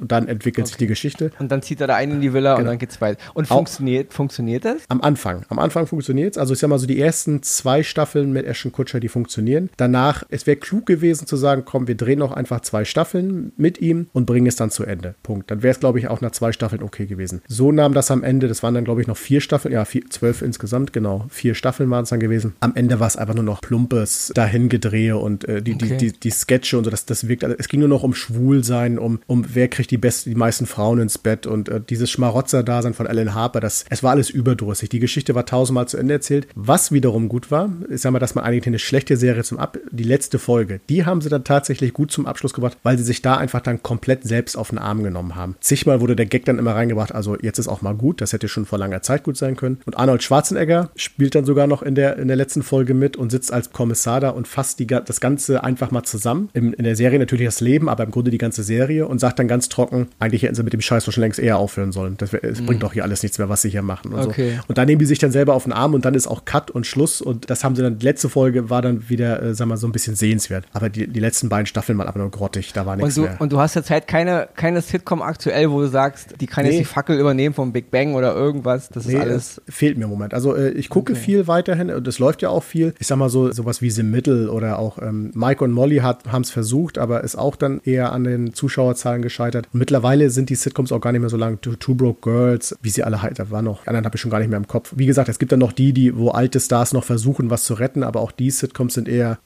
Und 0.00 0.12
dann 0.12 0.28
entwickelt 0.28 0.64
okay. 0.64 0.68
sich 0.68 0.76
die 0.78 0.86
Geschichte. 0.86 1.30
Und 1.38 1.50
dann 1.50 1.62
zieht 1.62 1.80
er 1.80 1.86
da 1.86 1.96
einen 1.96 2.12
in 2.12 2.20
die 2.20 2.32
Villa 2.32 2.54
genau. 2.54 2.60
und 2.60 2.66
dann 2.66 2.78
geht's 2.78 3.00
weiter. 3.00 3.20
Und 3.34 3.46
funktioniert, 3.46 4.12
funktioniert 4.12 4.64
das? 4.64 4.82
Am 4.88 5.00
Anfang. 5.00 5.44
Am 5.48 5.58
Anfang 5.58 5.86
funktioniert 5.86 6.34
es. 6.34 6.38
Also 6.38 6.54
ich 6.54 6.60
sag 6.60 6.68
mal 6.68 6.78
so, 6.78 6.86
die 6.86 7.00
ersten 7.00 7.42
zwei 7.42 7.82
Staffeln 7.82 8.32
mit 8.32 8.46
Ashton 8.46 8.72
Kutscher, 8.72 9.00
die 9.00 9.08
funktionieren. 9.08 9.70
Danach, 9.76 10.24
es 10.28 10.46
wäre 10.46 10.56
klug 10.56 10.86
gewesen 10.86 11.26
zu 11.26 11.36
sagen, 11.36 11.62
komm, 11.64 11.88
wir 11.88 11.96
drehen 11.96 12.18
noch 12.18 12.32
einfach 12.32 12.60
zwei 12.60 12.84
Staffeln 12.84 13.52
mit 13.56 13.80
ihm 13.80 14.08
und 14.12 14.26
bringen 14.26 14.46
es 14.46 14.56
dann 14.56 14.70
zu 14.70 14.84
Ende. 14.84 15.14
Punkt. 15.22 15.50
Dann 15.50 15.62
wäre 15.62 15.72
es, 15.72 15.80
glaube 15.80 15.98
ich, 15.98 16.08
auch 16.08 16.20
nach 16.20 16.32
zwei 16.32 16.52
Staffeln 16.52 16.82
okay 16.82 17.06
gewesen. 17.06 17.42
So 17.46 17.72
nahm 17.72 17.94
das 17.94 18.10
am 18.10 18.22
Ende, 18.22 18.48
das 18.48 18.62
waren 18.62 18.74
dann, 18.74 18.84
glaube 18.84 19.00
ich, 19.00 19.06
noch 19.06 19.16
vier 19.16 19.40
Staffeln, 19.40 19.72
ja, 19.72 19.84
vier, 19.84 20.08
zwölf 20.10 20.42
insgesamt, 20.42 20.92
genau. 20.92 21.26
Vier 21.28 21.54
Staffeln 21.54 21.90
waren 21.90 22.04
es 22.04 22.10
dann 22.10 22.20
gewesen. 22.20 22.54
Am 22.60 22.74
Ende 22.74 23.00
war 23.00 23.06
es 23.06 23.16
einfach 23.16 23.34
nur 23.34 23.44
noch 23.44 23.60
plumpes 23.60 24.32
Dahingedrehe 24.34 25.16
und 25.16 25.46
äh, 25.48 25.62
die, 25.62 25.74
okay. 25.74 25.96
die, 25.98 26.12
die, 26.12 26.20
die 26.20 26.30
Sketche 26.30 26.78
und 26.78 26.84
so, 26.84 26.90
das, 26.90 27.06
das 27.06 27.28
wirkt, 27.28 27.44
also, 27.44 27.56
es 27.58 27.68
ging 27.68 27.80
nur 27.80 27.88
noch 27.88 28.02
um 28.02 28.14
Schwulsein, 28.14 28.98
um, 28.98 29.20
um 29.26 29.44
wer 29.54 29.68
kriegt 29.68 29.89
die 29.90 29.98
beste, 29.98 30.30
die 30.30 30.36
meisten 30.36 30.66
Frauen 30.66 31.00
ins 31.00 31.18
Bett 31.18 31.46
und 31.46 31.68
äh, 31.68 31.80
dieses 31.80 32.10
Schmarotzer-Dasein 32.10 32.94
von 32.94 33.06
Alan 33.06 33.34
Harper, 33.34 33.60
das, 33.60 33.84
es 33.88 34.02
war 34.02 34.12
alles 34.12 34.30
überdrüssig. 34.30 34.88
Die 34.88 35.00
Geschichte 35.00 35.34
war 35.34 35.46
tausendmal 35.46 35.88
zu 35.88 35.96
Ende 35.96 36.14
erzählt. 36.14 36.46
Was 36.54 36.92
wiederum 36.92 37.28
gut 37.28 37.50
war, 37.50 37.70
ist 37.88 38.04
mal, 38.10 38.18
dass 38.18 38.34
man 38.34 38.44
eigentlich 38.44 38.66
eine 38.66 38.78
schlechte 38.78 39.16
Serie 39.16 39.44
zum 39.44 39.58
Ab, 39.58 39.78
die 39.90 40.04
letzte 40.04 40.38
Folge, 40.38 40.80
die 40.88 41.04
haben 41.04 41.20
sie 41.20 41.28
dann 41.28 41.44
tatsächlich 41.44 41.92
gut 41.92 42.10
zum 42.10 42.26
Abschluss 42.26 42.52
gebracht, 42.52 42.78
weil 42.82 42.98
sie 42.98 43.04
sich 43.04 43.22
da 43.22 43.36
einfach 43.36 43.60
dann 43.60 43.82
komplett 43.82 44.24
selbst 44.24 44.56
auf 44.56 44.70
den 44.70 44.78
Arm 44.78 45.02
genommen 45.02 45.36
haben. 45.36 45.56
Zigmal 45.60 46.00
wurde 46.00 46.16
der 46.16 46.26
Gag 46.26 46.44
dann 46.44 46.58
immer 46.58 46.74
reingebracht, 46.74 47.14
also 47.14 47.36
jetzt 47.40 47.58
ist 47.58 47.68
auch 47.68 47.82
mal 47.82 47.94
gut, 47.94 48.20
das 48.20 48.32
hätte 48.32 48.48
schon 48.48 48.66
vor 48.66 48.78
langer 48.78 49.02
Zeit 49.02 49.22
gut 49.24 49.36
sein 49.36 49.56
können. 49.56 49.80
Und 49.86 49.96
Arnold 49.96 50.22
Schwarzenegger 50.22 50.90
spielt 50.96 51.34
dann 51.34 51.44
sogar 51.44 51.66
noch 51.66 51.82
in 51.82 51.94
der, 51.94 52.18
in 52.18 52.28
der 52.28 52.36
letzten 52.36 52.62
Folge 52.62 52.94
mit 52.94 53.16
und 53.16 53.30
sitzt 53.30 53.52
als 53.52 53.72
Kommissar 53.72 54.20
da 54.20 54.30
und 54.30 54.48
fasst 54.48 54.78
die, 54.78 54.86
das 54.86 55.20
Ganze 55.20 55.62
einfach 55.64 55.90
mal 55.90 56.02
zusammen. 56.02 56.48
In, 56.52 56.72
in 56.72 56.84
der 56.84 56.96
Serie 56.96 57.18
natürlich 57.18 57.46
das 57.46 57.60
Leben, 57.60 57.88
aber 57.88 58.04
im 58.04 58.10
Grunde 58.10 58.30
die 58.30 58.38
ganze 58.38 58.62
Serie 58.62 59.06
und 59.06 59.18
sagt 59.18 59.38
dann 59.38 59.48
ganz 59.48 59.68
trocken, 59.80 60.08
eigentlich 60.18 60.42
hätten 60.42 60.54
sie 60.54 60.62
mit 60.62 60.72
dem 60.72 60.80
Scheiß 60.80 61.04
doch 61.04 61.12
schon 61.12 61.22
längst 61.22 61.38
eher 61.38 61.58
aufhören 61.58 61.92
sollen. 61.92 62.16
Das, 62.18 62.32
es 62.34 62.60
mhm. 62.60 62.66
bringt 62.66 62.82
doch 62.82 62.92
hier 62.92 63.04
alles 63.04 63.22
nichts 63.22 63.38
mehr, 63.38 63.48
was 63.48 63.62
sie 63.62 63.70
hier 63.70 63.82
machen. 63.82 64.12
Und, 64.12 64.26
okay. 64.26 64.56
so. 64.56 64.64
und 64.68 64.78
dann 64.78 64.86
nehmen 64.86 64.98
die 64.98 65.06
sich 65.06 65.18
dann 65.18 65.32
selber 65.32 65.54
auf 65.54 65.64
den 65.64 65.72
Arm 65.72 65.94
und 65.94 66.04
dann 66.04 66.14
ist 66.14 66.26
auch 66.26 66.44
Cut 66.44 66.70
und 66.70 66.86
Schluss. 66.86 67.20
Und 67.20 67.50
das 67.50 67.64
haben 67.64 67.76
sie 67.76 67.82
dann, 67.82 67.98
die 67.98 68.04
letzte 68.04 68.28
Folge 68.28 68.70
war 68.70 68.82
dann 68.82 69.08
wieder, 69.08 69.42
äh, 69.42 69.58
wir 69.58 69.66
mal, 69.66 69.76
so 69.76 69.86
ein 69.86 69.92
bisschen 69.92 70.16
sehenswert. 70.16 70.64
Aber 70.72 70.88
die, 70.88 71.06
die 71.06 71.20
letzten 71.20 71.48
beiden 71.48 71.66
Staffeln 71.66 71.98
waren 71.98 72.08
aber 72.08 72.20
nur 72.20 72.30
grottig, 72.30 72.72
da 72.72 72.86
war 72.86 72.96
nichts 72.96 73.16
und 73.16 73.24
du, 73.24 73.28
mehr. 73.28 73.40
Und 73.40 73.52
du 73.52 73.58
hast 73.58 73.74
jetzt 73.74 73.90
halt 73.90 74.06
keine, 74.06 74.48
keine 74.54 74.80
Sitcom 74.80 75.22
aktuell, 75.22 75.70
wo 75.70 75.80
du 75.80 75.88
sagst, 75.88 76.34
die 76.40 76.46
kann 76.46 76.64
nee. 76.64 76.72
jetzt 76.72 76.80
die 76.80 76.84
Fackel 76.84 77.18
übernehmen 77.18 77.54
vom 77.54 77.72
Big 77.72 77.90
Bang 77.90 78.14
oder 78.14 78.34
irgendwas. 78.34 78.88
Das 78.88 79.06
nee, 79.06 79.14
ist 79.14 79.20
alles. 79.20 79.62
Fehlt 79.68 79.98
mir 79.98 80.04
im 80.04 80.10
Moment. 80.10 80.34
Also 80.34 80.54
äh, 80.54 80.70
ich 80.70 80.88
gucke 80.88 81.12
okay. 81.12 81.20
viel 81.20 81.46
weiterhin 81.46 81.90
und 81.90 82.06
es 82.06 82.18
läuft 82.18 82.42
ja 82.42 82.50
auch 82.50 82.64
viel. 82.64 82.94
Ich 82.98 83.06
sag 83.06 83.16
mal 83.16 83.30
so, 83.30 83.50
sowas 83.52 83.82
wie 83.82 83.90
The 83.90 84.02
Middle 84.02 84.50
oder 84.50 84.78
auch 84.78 84.98
ähm, 85.00 85.30
Mike 85.34 85.64
und 85.64 85.72
Molly 85.72 85.98
haben 85.98 86.42
es 86.42 86.50
versucht, 86.50 86.98
aber 86.98 87.24
ist 87.24 87.36
auch 87.36 87.56
dann 87.56 87.80
eher 87.84 88.12
an 88.12 88.24
den 88.24 88.54
Zuschauerzahlen 88.54 89.22
gescheitert. 89.22 89.68
Und 89.72 89.78
mittlerweile 89.78 90.30
sind 90.30 90.50
die 90.50 90.56
Sitcoms 90.56 90.90
auch 90.90 91.00
gar 91.00 91.12
nicht 91.12 91.20
mehr 91.20 91.30
so 91.30 91.36
lang. 91.36 91.60
Two, 91.60 91.74
Two 91.76 91.94
Broke 91.94 92.20
Girls, 92.22 92.76
wie 92.82 92.90
sie 92.90 93.04
alle 93.04 93.22
halt, 93.22 93.38
da 93.38 93.50
war 93.50 93.62
noch, 93.62 93.86
anderen 93.86 94.04
habe 94.04 94.16
ich 94.16 94.20
schon 94.20 94.30
gar 94.30 94.40
nicht 94.40 94.48
mehr 94.48 94.56
im 94.56 94.66
Kopf. 94.66 94.92
Wie 94.96 95.06
gesagt, 95.06 95.28
es 95.28 95.38
gibt 95.38 95.52
dann 95.52 95.60
noch 95.60 95.72
die, 95.72 95.92
die, 95.92 96.16
wo 96.16 96.30
alte 96.30 96.58
Stars 96.58 96.92
noch 96.92 97.04
versuchen, 97.04 97.50
was 97.50 97.64
zu 97.64 97.74
retten, 97.74 98.02
aber 98.02 98.20
auch 98.20 98.32
die 98.32 98.50
Sitcoms 98.50 98.94
sind 98.94 99.08
eher, 99.08 99.38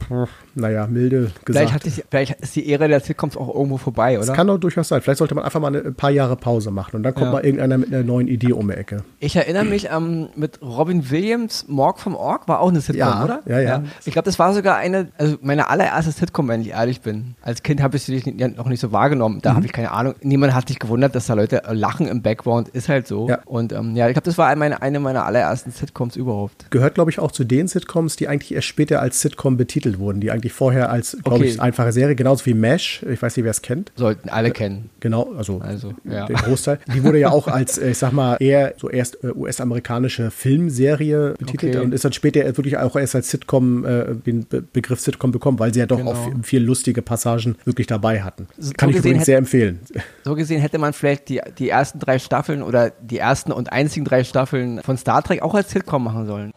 naja, 0.54 0.86
milde 0.86 1.30
gesagt. 1.44 1.68
Vielleicht, 1.68 1.84
die, 1.84 2.02
vielleicht, 2.10 2.40
ist 2.40 2.56
die 2.56 2.72
Ära 2.72 2.88
der 2.88 3.00
Sitcoms 3.00 3.36
auch 3.36 3.54
irgendwo 3.54 3.76
vorbei, 3.76 4.16
oder? 4.16 4.26
Das 4.26 4.36
kann 4.36 4.46
doch 4.46 4.58
durchaus 4.58 4.88
sein. 4.88 5.02
Vielleicht 5.02 5.18
sollte 5.18 5.34
man 5.34 5.44
einfach 5.44 5.60
mal 5.60 5.74
ein 5.74 5.94
paar 5.94 6.10
Jahre 6.10 6.36
Pause 6.36 6.70
machen 6.70 6.96
und 6.96 7.02
dann 7.02 7.14
kommt 7.14 7.26
ja. 7.26 7.32
mal 7.32 7.44
irgendeiner 7.44 7.78
mit 7.78 7.92
einer 7.92 8.02
neuen 8.02 8.28
Idee 8.28 8.52
um 8.52 8.68
die 8.68 8.74
Ecke. 8.74 9.04
Ich 9.20 9.36
erinnere 9.36 9.64
mich 9.64 9.88
ähm, 9.90 10.28
mit 10.36 10.62
Robin 10.62 11.10
Williams, 11.10 11.66
Morg 11.68 11.98
vom 11.98 12.14
Org, 12.16 12.48
war 12.48 12.60
auch 12.60 12.70
eine 12.70 12.80
Sitcom, 12.80 12.98
ja, 12.98 13.24
oder? 13.24 13.42
Ja, 13.46 13.60
ja. 13.60 13.68
ja. 13.68 13.84
Ich 14.04 14.12
glaube, 14.12 14.26
das 14.26 14.38
war 14.38 14.54
sogar 14.54 14.76
eine, 14.76 15.08
also 15.18 15.36
meine 15.42 15.68
allererste 15.68 16.12
Sitcom, 16.12 16.48
wenn 16.48 16.62
ich 16.62 16.70
ehrlich 16.70 17.02
bin. 17.02 17.34
Als 17.42 17.62
Kind 17.62 17.82
habe 17.82 17.96
ich 17.96 18.04
sie 18.04 18.22
noch 18.56 18.68
nicht 18.68 18.80
so 18.80 18.92
wahrgenommen. 18.92 19.40
Da 19.42 19.52
mhm. 19.52 19.56
habe 19.56 19.66
ich 19.66 19.72
keine 19.72 19.90
Ahnung. 19.90 20.13
Niemand 20.22 20.54
hat 20.54 20.68
sich 20.68 20.78
gewundert, 20.78 21.14
dass 21.14 21.26
da 21.26 21.34
Leute 21.34 21.62
lachen 21.70 22.06
im 22.06 22.22
Background. 22.22 22.68
Ist 22.68 22.88
halt 22.88 23.06
so. 23.06 23.28
Ja. 23.28 23.40
Und 23.44 23.72
ähm, 23.72 23.96
ja, 23.96 24.08
ich 24.08 24.14
glaube, 24.14 24.26
das 24.26 24.38
war 24.38 24.54
meine, 24.56 24.82
eine 24.82 25.00
meiner 25.00 25.24
allerersten 25.24 25.70
Sitcoms 25.70 26.16
überhaupt. 26.16 26.70
Gehört, 26.70 26.94
glaube 26.94 27.10
ich, 27.10 27.18
auch 27.18 27.32
zu 27.32 27.44
den 27.44 27.68
Sitcoms, 27.68 28.16
die 28.16 28.28
eigentlich 28.28 28.54
erst 28.54 28.66
später 28.66 29.00
als 29.00 29.20
Sitcom 29.20 29.56
betitelt 29.56 29.98
wurden, 29.98 30.20
die 30.20 30.30
eigentlich 30.30 30.52
vorher 30.52 30.90
als, 30.90 31.16
glaube 31.22 31.40
okay. 31.40 31.48
ich, 31.48 31.60
einfache 31.60 31.92
Serie, 31.92 32.14
genauso 32.14 32.46
wie 32.46 32.54
MASH. 32.54 33.02
Ich 33.10 33.20
weiß 33.20 33.36
nicht, 33.36 33.44
wer 33.44 33.50
es 33.50 33.62
kennt. 33.62 33.92
Sollten 33.96 34.28
alle 34.28 34.48
äh, 34.48 34.52
kennen. 34.52 34.90
Genau, 35.00 35.32
also, 35.36 35.60
also 35.60 35.94
ja. 36.04 36.26
der 36.26 36.36
Großteil. 36.36 36.78
Die 36.94 37.02
wurde 37.04 37.18
ja 37.18 37.30
auch 37.30 37.48
als, 37.48 37.78
äh, 37.78 37.90
ich 37.90 37.98
sag 37.98 38.12
mal, 38.12 38.36
eher 38.40 38.74
so 38.78 38.88
erst 38.88 39.22
äh, 39.22 39.28
US-amerikanische 39.28 40.30
Filmserie 40.30 41.34
betitelt 41.38 41.76
okay. 41.76 41.84
und 41.84 41.92
ist 41.92 42.04
dann 42.04 42.12
später 42.12 42.44
wirklich 42.56 42.76
auch 42.78 42.96
erst 42.96 43.14
als 43.14 43.30
Sitcom 43.30 43.84
äh, 43.84 44.14
den 44.14 44.46
Be 44.46 44.62
Begriff 44.62 45.00
Sitcom 45.00 45.32
bekommen, 45.32 45.58
weil 45.58 45.72
sie 45.72 45.80
ja 45.80 45.86
doch 45.86 45.98
genau. 45.98 46.12
auch 46.12 46.30
viel 46.42 46.62
lustige 46.62 47.02
Passagen 47.02 47.56
wirklich 47.64 47.86
dabei 47.86 48.22
hatten. 48.22 48.46
So 48.58 48.72
Kann 48.76 48.90
ich 48.90 48.96
übrigens 48.96 49.24
sehr 49.24 49.38
empfehlen. 49.38 49.80
So 50.24 50.34
gesehen 50.34 50.60
hätte 50.60 50.78
man 50.78 50.92
vielleicht 50.92 51.28
die, 51.28 51.40
die 51.58 51.68
ersten 51.68 51.98
drei 51.98 52.18
Staffeln 52.18 52.62
oder 52.62 52.90
die 52.90 53.18
ersten 53.18 53.52
und 53.52 53.72
einzigen 53.72 54.04
drei 54.04 54.24
Staffeln 54.24 54.82
von 54.82 54.96
Star 54.96 55.22
Trek 55.22 55.42
auch 55.42 55.54
als 55.54 55.70
Sitcom 55.70 56.04
machen 56.04 56.26
sollen. 56.26 56.52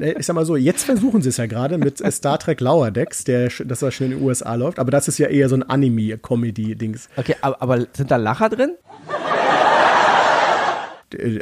Ich 0.00 0.26
sag 0.26 0.34
mal 0.34 0.44
so, 0.44 0.56
jetzt 0.56 0.84
versuchen 0.84 1.22
sie 1.22 1.30
es 1.30 1.38
ja 1.38 1.46
gerade 1.46 1.78
mit 1.78 1.98
Star 2.12 2.38
Trek 2.38 2.60
Lower 2.60 2.90
Decks, 2.90 3.24
der, 3.24 3.50
das 3.64 3.82
was 3.82 3.94
schon 3.94 4.12
in 4.12 4.18
den 4.18 4.22
USA 4.22 4.54
läuft, 4.54 4.78
aber 4.78 4.90
das 4.90 5.08
ist 5.08 5.18
ja 5.18 5.28
eher 5.28 5.48
so 5.48 5.56
ein 5.56 5.62
Anime-Comedy-Dings. 5.62 7.08
Okay, 7.16 7.34
aber, 7.40 7.60
aber 7.60 7.86
sind 7.92 8.10
da 8.10 8.16
Lacher 8.16 8.48
drin? 8.48 8.76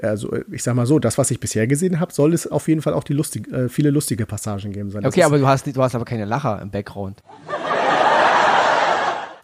also 0.02 0.32
ich 0.52 0.62
sag 0.62 0.74
mal 0.74 0.86
so, 0.86 0.98
das, 0.98 1.18
was 1.18 1.30
ich 1.30 1.40
bisher 1.40 1.66
gesehen 1.66 2.00
habe, 2.00 2.12
soll 2.12 2.34
es 2.34 2.46
auf 2.46 2.68
jeden 2.68 2.82
Fall 2.82 2.94
auch 2.94 3.04
die 3.04 3.12
lustig, 3.12 3.52
äh, 3.52 3.68
viele 3.68 3.90
lustige 3.90 4.26
Passagen 4.26 4.72
geben 4.72 4.90
sein. 4.90 5.04
okay, 5.04 5.24
aber 5.24 5.38
du 5.38 5.46
hast, 5.46 5.66
du 5.66 5.82
hast 5.82 5.94
aber 5.94 6.04
keine 6.04 6.24
Lacher 6.24 6.60
im 6.62 6.70
Background. 6.70 7.22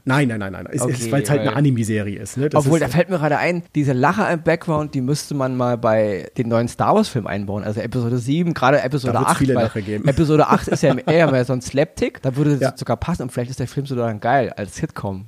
Nein, 0.05 0.29
nein, 0.29 0.41
nein, 0.41 0.53
nein. 0.53 0.67
Es, 0.71 0.83
okay, 0.83 1.13
weil 1.13 1.23
es 1.23 1.31
halt 1.31 1.43
eine 1.43 1.55
Anime-Serie 1.55 2.19
ist. 2.19 2.37
Ne? 2.37 2.51
Obwohl, 2.55 2.79
ist, 2.79 2.83
da 2.83 2.89
fällt 2.89 3.09
mir 3.09 3.19
gerade 3.19 3.39
ein, 3.39 3.63
diese 3.75 3.93
Lacher 3.93 4.31
im 4.33 4.43
Background, 4.43 4.95
die 4.95 5.01
müsste 5.01 5.35
man 5.35 5.57
mal 5.57 5.79
bei 5.79 6.29
den 6.37 6.49
neuen 6.49 6.67
Star 6.67 6.95
Wars-Filmen 6.97 7.29
einbauen. 7.29 7.63
Also 7.63 7.81
Episode 7.81 8.19
7, 8.19 8.53
gerade 8.53 8.83
Episode 8.83 9.19
8. 9.19 9.39
Viele 9.39 9.55
Lacher 9.55 9.81
geben. 9.81 10.09
Episode 10.09 10.49
8 10.49 10.69
ist 10.69 10.83
ja 10.83 10.95
eher 11.07 11.31
mehr 11.31 11.45
so 11.45 11.53
ein 11.53 11.61
Slaptick. 11.61 12.21
Da 12.23 12.35
würde 12.35 12.53
das 12.53 12.61
ja. 12.61 12.73
sogar 12.77 12.97
passen 12.97 13.23
und 13.23 13.33
vielleicht 13.33 13.51
ist 13.51 13.61
der 13.61 13.69
Film 13.69 13.87
sogar 13.87 14.09
dann 14.09 14.19
geil 14.19 14.53
als 14.57 14.77
Sitcom. 14.77 15.27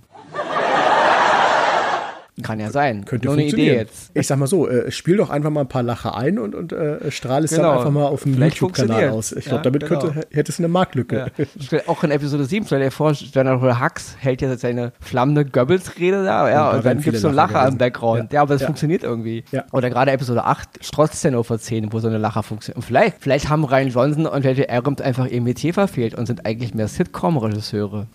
Kann 2.42 2.58
ja 2.58 2.70
sein. 2.70 3.04
Könnte 3.04 3.28
Nur 3.28 3.34
eine 3.34 3.44
Idee 3.44 3.76
jetzt. 3.76 4.10
Ich 4.12 4.26
sag 4.26 4.38
mal 4.38 4.48
so, 4.48 4.68
äh, 4.68 4.90
spiel 4.90 5.18
doch 5.18 5.30
einfach 5.30 5.50
mal 5.50 5.60
ein 5.60 5.68
paar 5.68 5.84
Lacher 5.84 6.16
ein 6.16 6.40
und, 6.40 6.56
und 6.56 6.72
äh, 6.72 7.10
strahle 7.12 7.44
es 7.44 7.52
genau. 7.52 7.68
dann 7.68 7.78
einfach 7.78 7.90
mal 7.92 8.06
auf 8.06 8.24
dem 8.24 8.34
YouTube-Kanal 8.34 9.10
aus. 9.10 9.30
Ich 9.30 9.44
glaube, 9.44 9.58
ja, 9.58 9.62
damit 9.62 9.86
genau. 9.86 10.00
könnte, 10.00 10.26
hättest 10.32 10.58
du 10.58 10.64
eine 10.64 10.68
Marktlücke. 10.72 11.30
Ja. 11.70 11.78
Auch 11.86 12.02
in 12.02 12.10
Episode 12.10 12.44
7, 12.44 12.66
stell 12.66 12.80
dir 12.80 12.90
vor, 12.90 13.12
General 13.12 13.80
Hux 13.80 14.16
hält 14.18 14.42
ja 14.42 14.56
seine 14.56 14.92
flammende 15.00 15.44
Goebbels-Rede 15.44 16.24
da, 16.24 16.50
ja, 16.50 16.70
und, 16.70 16.78
und 16.78 16.86
dann 16.86 17.00
gibt 17.00 17.14
es 17.14 17.22
so 17.22 17.28
einen 17.28 17.36
Lacher 17.36 17.68
im 17.68 17.78
Background. 17.78 18.32
Ja, 18.32 18.42
aber 18.42 18.54
es 18.54 18.64
funktioniert 18.64 19.04
irgendwie. 19.04 19.44
Oder 19.70 19.90
gerade 19.90 20.10
Episode 20.10 20.44
8 20.44 20.84
strotzt 20.84 21.22
ja 21.22 21.30
nur 21.30 21.44
vor 21.44 21.60
10, 21.60 21.92
wo 21.92 22.00
so 22.00 22.08
eine 22.08 22.18
Lacher 22.18 22.42
funktioniert. 22.42 22.78
Und 22.78 22.82
vielleicht, 22.82 23.18
vielleicht 23.20 23.48
haben 23.48 23.64
Ryan 23.64 23.88
Johnson 23.88 24.26
und 24.26 24.44
J.J. 24.44 24.68
Abrams 24.68 25.00
einfach 25.00 25.26
ihr 25.26 25.40
Metier 25.40 25.72
verfehlt 25.72 26.16
und 26.16 26.26
sind 26.26 26.44
eigentlich 26.46 26.74
mehr 26.74 26.88
Sitcom-Regisseure. 26.88 28.08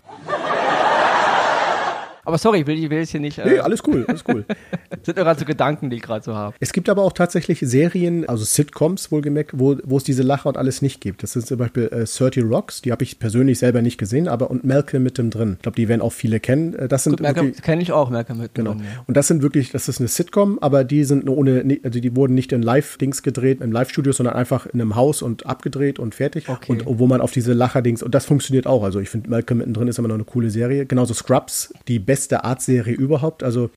Aber 2.30 2.38
sorry, 2.38 2.60
ich 2.60 2.68
will, 2.68 2.78
ich 2.78 2.90
will 2.92 3.00
jetzt 3.00 3.10
hier 3.10 3.20
nicht. 3.20 3.40
Äh, 3.40 3.50
nee, 3.50 3.60
alles 3.60 3.82
cool, 3.88 4.06
alles 4.08 4.24
cool. 4.28 4.46
sind 5.04 5.18
nur 5.18 5.26
gerade 5.26 5.40
so 5.40 5.46
Gedanken, 5.46 5.90
die 5.90 5.96
ich 5.96 6.04
gerade 6.04 6.24
so 6.24 6.36
habe. 6.36 6.56
Es 6.60 6.74
gibt 6.74 6.88
aber 6.88 7.02
auch 7.02 7.14
tatsächlich 7.14 7.60
Serien, 7.62 8.30
also 8.30 8.46
Sitcoms 8.46 9.12
wohlgemerkt, 9.12 9.52
wo, 9.56 9.78
wo 9.84 9.98
es 9.98 10.04
diese 10.04 10.22
Lacher 10.22 10.48
und 10.48 10.56
alles 10.58 10.84
nicht 10.84 11.02
gibt. 11.02 11.24
Das 11.24 11.32
sind 11.32 11.48
zum 11.48 11.58
Beispiel 11.58 11.86
äh, 11.86 12.06
30 12.06 12.44
Rocks, 12.44 12.84
die 12.84 12.92
habe 12.92 13.04
ich 13.04 13.18
persönlich 13.18 13.58
selber 13.58 13.82
nicht 13.82 13.98
gesehen, 13.98 14.28
aber 14.28 14.52
und 14.52 14.64
Malcolm 14.64 15.02
mit 15.02 15.18
dem 15.18 15.32
drin. 15.32 15.54
Ich 15.58 15.64
glaube, 15.64 15.76
die 15.76 15.88
werden 15.88 16.02
auch 16.02 16.14
viele 16.14 16.40
kennen. 16.40 16.76
Äh, 16.76 16.88
das 16.88 17.06
sind 17.06 17.20
Malcolm 17.20 17.52
kenne 17.54 17.82
ich 17.82 17.92
auch, 17.92 18.12
Malcolm 18.12 18.38
mit 18.38 18.54
Genau. 18.54 18.74
Drin. 18.74 18.84
Und 19.08 19.18
das 19.18 19.28
sind 19.28 19.42
wirklich, 19.42 19.72
das 19.72 19.90
ist 19.90 20.00
eine 20.00 20.08
Sitcom, 20.08 20.60
aber 20.60 20.84
die 20.84 21.04
sind 21.04 21.28
ohne, 21.28 21.80
also 21.84 22.00
die 22.00 22.16
wurden 22.16 22.36
nicht 22.36 22.52
in 22.52 22.62
Live-Dings 22.62 23.24
gedreht, 23.24 23.62
im 23.62 23.72
Live-Studio, 23.72 24.12
sondern 24.12 24.36
einfach 24.36 24.68
in 24.68 24.80
einem 24.80 24.96
Haus 24.96 25.24
und 25.24 25.48
abgedreht 25.48 25.98
und 25.98 26.14
fertig. 26.14 26.48
Okay. 26.48 26.72
Und 26.72 27.00
wo 27.00 27.08
man 27.08 27.22
auf 27.22 27.32
diese 27.32 27.54
Lacher-Dings, 27.54 28.04
und 28.04 28.14
das 28.14 28.26
funktioniert 28.26 28.68
auch. 28.68 28.84
Also 28.84 29.00
ich 29.00 29.10
finde, 29.10 29.30
Malcolm 29.30 29.58
mittendrin 29.60 29.88
ist 29.88 29.98
immer 29.98 30.08
noch 30.08 30.16
eine 30.16 30.26
coole 30.26 30.52
Serie. 30.52 30.86
Genauso 30.86 31.16
Scrubs, 31.16 31.74
die 31.88 31.98
beste 31.98 32.19
Art-Serie 32.44 32.94
überhaupt. 32.96 33.44
Also 33.44 33.70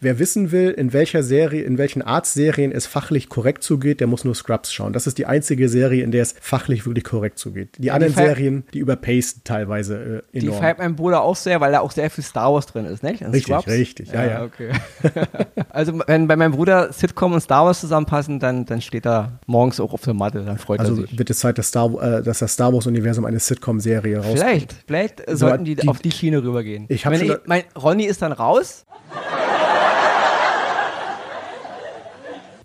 Wer 0.00 0.18
wissen 0.18 0.52
will, 0.52 0.70
in 0.70 0.92
welcher 0.92 1.22
Serie, 1.22 1.62
in 1.62 1.76
welchen 1.76 2.02
Arztserien 2.02 2.70
es 2.70 2.86
fachlich 2.86 3.28
korrekt 3.28 3.64
zugeht, 3.64 3.98
der 3.98 4.06
muss 4.06 4.24
nur 4.24 4.34
Scrubs 4.34 4.72
schauen. 4.72 4.92
Das 4.92 5.08
ist 5.08 5.18
die 5.18 5.26
einzige 5.26 5.68
Serie, 5.68 6.04
in 6.04 6.12
der 6.12 6.22
es 6.22 6.34
fachlich 6.40 6.86
wirklich 6.86 7.04
korrekt 7.04 7.38
zugeht. 7.38 7.70
Die 7.78 7.86
ja, 7.86 7.94
anderen 7.94 8.14
die 8.14 8.20
Serien, 8.20 8.64
die 8.72 8.78
überpacen 8.78 9.42
teilweise 9.42 10.22
äh, 10.32 10.38
enorm. 10.38 10.54
Die 10.54 10.60
feiert 10.60 10.78
mein 10.78 10.94
Bruder 10.94 11.22
auch 11.22 11.34
sehr, 11.34 11.60
weil 11.60 11.72
da 11.72 11.80
auch 11.80 11.90
sehr 11.90 12.10
viel 12.10 12.22
Star 12.22 12.52
Wars 12.52 12.66
drin 12.66 12.84
ist, 12.84 13.02
nicht? 13.02 13.22
In 13.22 13.30
richtig, 13.30 13.52
Scrubs? 13.52 13.66
richtig, 13.66 14.12
ja, 14.12 14.24
ja. 14.24 14.30
ja. 14.30 14.44
Okay. 14.44 14.70
also 15.70 16.00
wenn 16.06 16.28
bei 16.28 16.36
meinem 16.36 16.52
Bruder 16.52 16.92
Sitcom 16.92 17.32
und 17.32 17.40
Star 17.40 17.64
Wars 17.64 17.80
zusammenpassen, 17.80 18.38
dann, 18.38 18.66
dann 18.66 18.80
steht 18.80 19.04
er 19.04 19.40
morgens 19.46 19.80
auch 19.80 19.92
auf 19.92 20.02
der 20.02 20.14
Matte, 20.14 20.44
dann 20.44 20.58
freut 20.58 20.78
also 20.78 20.92
er 20.92 20.96
sich. 20.96 21.04
Also 21.06 21.18
wird 21.18 21.30
es 21.30 21.38
Zeit, 21.40 21.58
dass, 21.58 21.68
Star, 21.68 21.90
äh, 22.00 22.22
dass 22.22 22.38
das 22.38 22.52
Star 22.52 22.72
Wars-Universum 22.72 23.24
eine 23.24 23.40
Sitcom-Serie 23.40 24.18
rauskommt. 24.18 24.38
Vielleicht, 24.38 24.76
vielleicht 24.86 25.22
sollten 25.36 25.64
die, 25.64 25.74
die, 25.74 25.88
auf 25.88 25.98
die 25.98 26.12
Schiene 26.12 26.42
rübergehen. 26.42 26.86
Ich 26.88 27.04
habe 27.04 27.16
schon... 27.18 27.36
mein 27.46 27.64
Ronny 27.76 28.04
ist 28.04 28.22
dann 28.22 28.32
raus. 28.32 28.86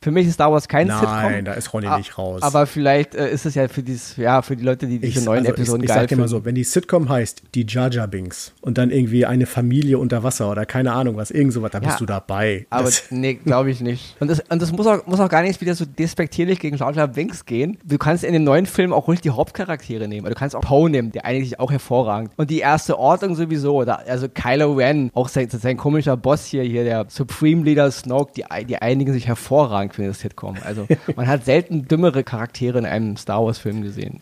Für 0.03 0.11
mich 0.11 0.27
ist 0.27 0.33
Star 0.33 0.51
Wars 0.51 0.67
kein 0.67 0.87
Nein, 0.87 0.99
Sitcom. 0.99 1.15
Nein, 1.15 1.45
da 1.45 1.53
ist 1.53 1.73
Ronny 1.73 1.87
nicht 1.97 2.17
raus. 2.17 2.41
Aber 2.41 2.65
vielleicht 2.65 3.15
äh, 3.15 3.31
ist 3.31 3.45
es 3.45 3.55
ja 3.55 3.69
für 3.69 3.83
dieses, 3.83 4.17
ja, 4.17 4.41
für 4.41 4.57
die 4.57 4.63
Leute, 4.63 4.85
die 4.85 4.99
diese 4.99 5.19
ich, 5.19 5.25
neuen 5.25 5.39
also 5.39 5.51
Episoden 5.51 5.83
ich, 5.83 5.89
ich 5.89 5.95
geil 5.95 6.03
sag 6.03 6.09
dir 6.09 6.17
mal 6.17 6.27
so, 6.27 6.43
wenn 6.43 6.55
die 6.55 6.65
Sitcom 6.65 7.07
heißt, 7.07 7.43
die 7.55 7.65
Jar 7.65 7.89
Jar 7.89 8.07
Binks 8.07 8.51
und 8.59 8.77
dann 8.77 8.91
irgendwie 8.91 9.25
eine 9.25 9.45
Familie 9.45 9.97
unter 9.99 10.21
Wasser 10.21 10.51
oder 10.51 10.65
keine 10.65 10.91
Ahnung 10.91 11.15
was, 11.15 11.31
irgend 11.31 11.53
sowas, 11.53 11.71
da 11.71 11.79
ja, 11.79 11.87
bist 11.87 12.01
du 12.01 12.05
dabei. 12.05 12.65
Aber 12.69 12.83
das, 12.83 13.11
nee, 13.11 13.35
glaube 13.35 13.71
ich 13.71 13.79
nicht. 13.79 14.17
Und 14.19 14.29
das, 14.29 14.41
und 14.49 14.61
das 14.61 14.71
muss, 14.71 14.87
auch, 14.87 15.05
muss 15.05 15.19
auch 15.19 15.27
gar 15.27 15.41
nicht 15.41 15.59
wieder 15.59 15.75
so 15.75 15.85
despektierlich 15.85 16.59
gegen 16.59 16.77
Jar 16.77 16.93
Jar 16.93 17.07
Binks 17.07 17.45
gehen. 17.45 17.77
Du 17.83 17.97
kannst 17.97 18.23
in 18.23 18.33
den 18.33 18.43
neuen 18.43 18.65
Filmen 18.65 18.93
auch 18.93 19.07
ruhig 19.07 19.21
die 19.21 19.31
Hauptcharaktere 19.31 20.07
nehmen. 20.07 20.27
Du 20.27 20.35
kannst 20.35 20.55
auch 20.55 20.61
Poe 20.61 20.89
nehmen, 20.89 21.11
der 21.11 21.25
eigentlich 21.25 21.59
auch 21.59 21.71
hervorragend. 21.71 22.31
Und 22.37 22.49
die 22.49 22.59
erste 22.59 22.97
Ordnung 22.97 23.35
sowieso, 23.35 23.83
da, 23.83 23.95
also 24.07 24.27
Kylo 24.29 24.73
Ren, 24.73 25.11
auch 25.13 25.29
sein, 25.29 25.49
sein 25.49 25.77
komischer 25.77 26.15
Boss 26.15 26.45
hier, 26.45 26.63
hier 26.63 26.83
der 26.83 27.05
Supreme 27.09 27.63
Leader 27.63 27.91
Snoke, 27.91 28.33
die, 28.35 28.65
die 28.65 28.77
einigen 28.77 29.13
sich 29.13 29.27
hervorragend 29.27 29.92
für 29.93 30.05
das 30.05 30.19
Sitcom. 30.19 30.57
Also 30.63 30.73
also 30.73 30.87
man 31.15 31.27
hat 31.27 31.45
selten 31.45 31.87
dümmere 31.87 32.23
Charaktere 32.23 32.79
in 32.79 32.85
einem 32.85 33.15
Star 33.15 33.45
Wars-Film 33.45 33.83
gesehen. 33.83 34.21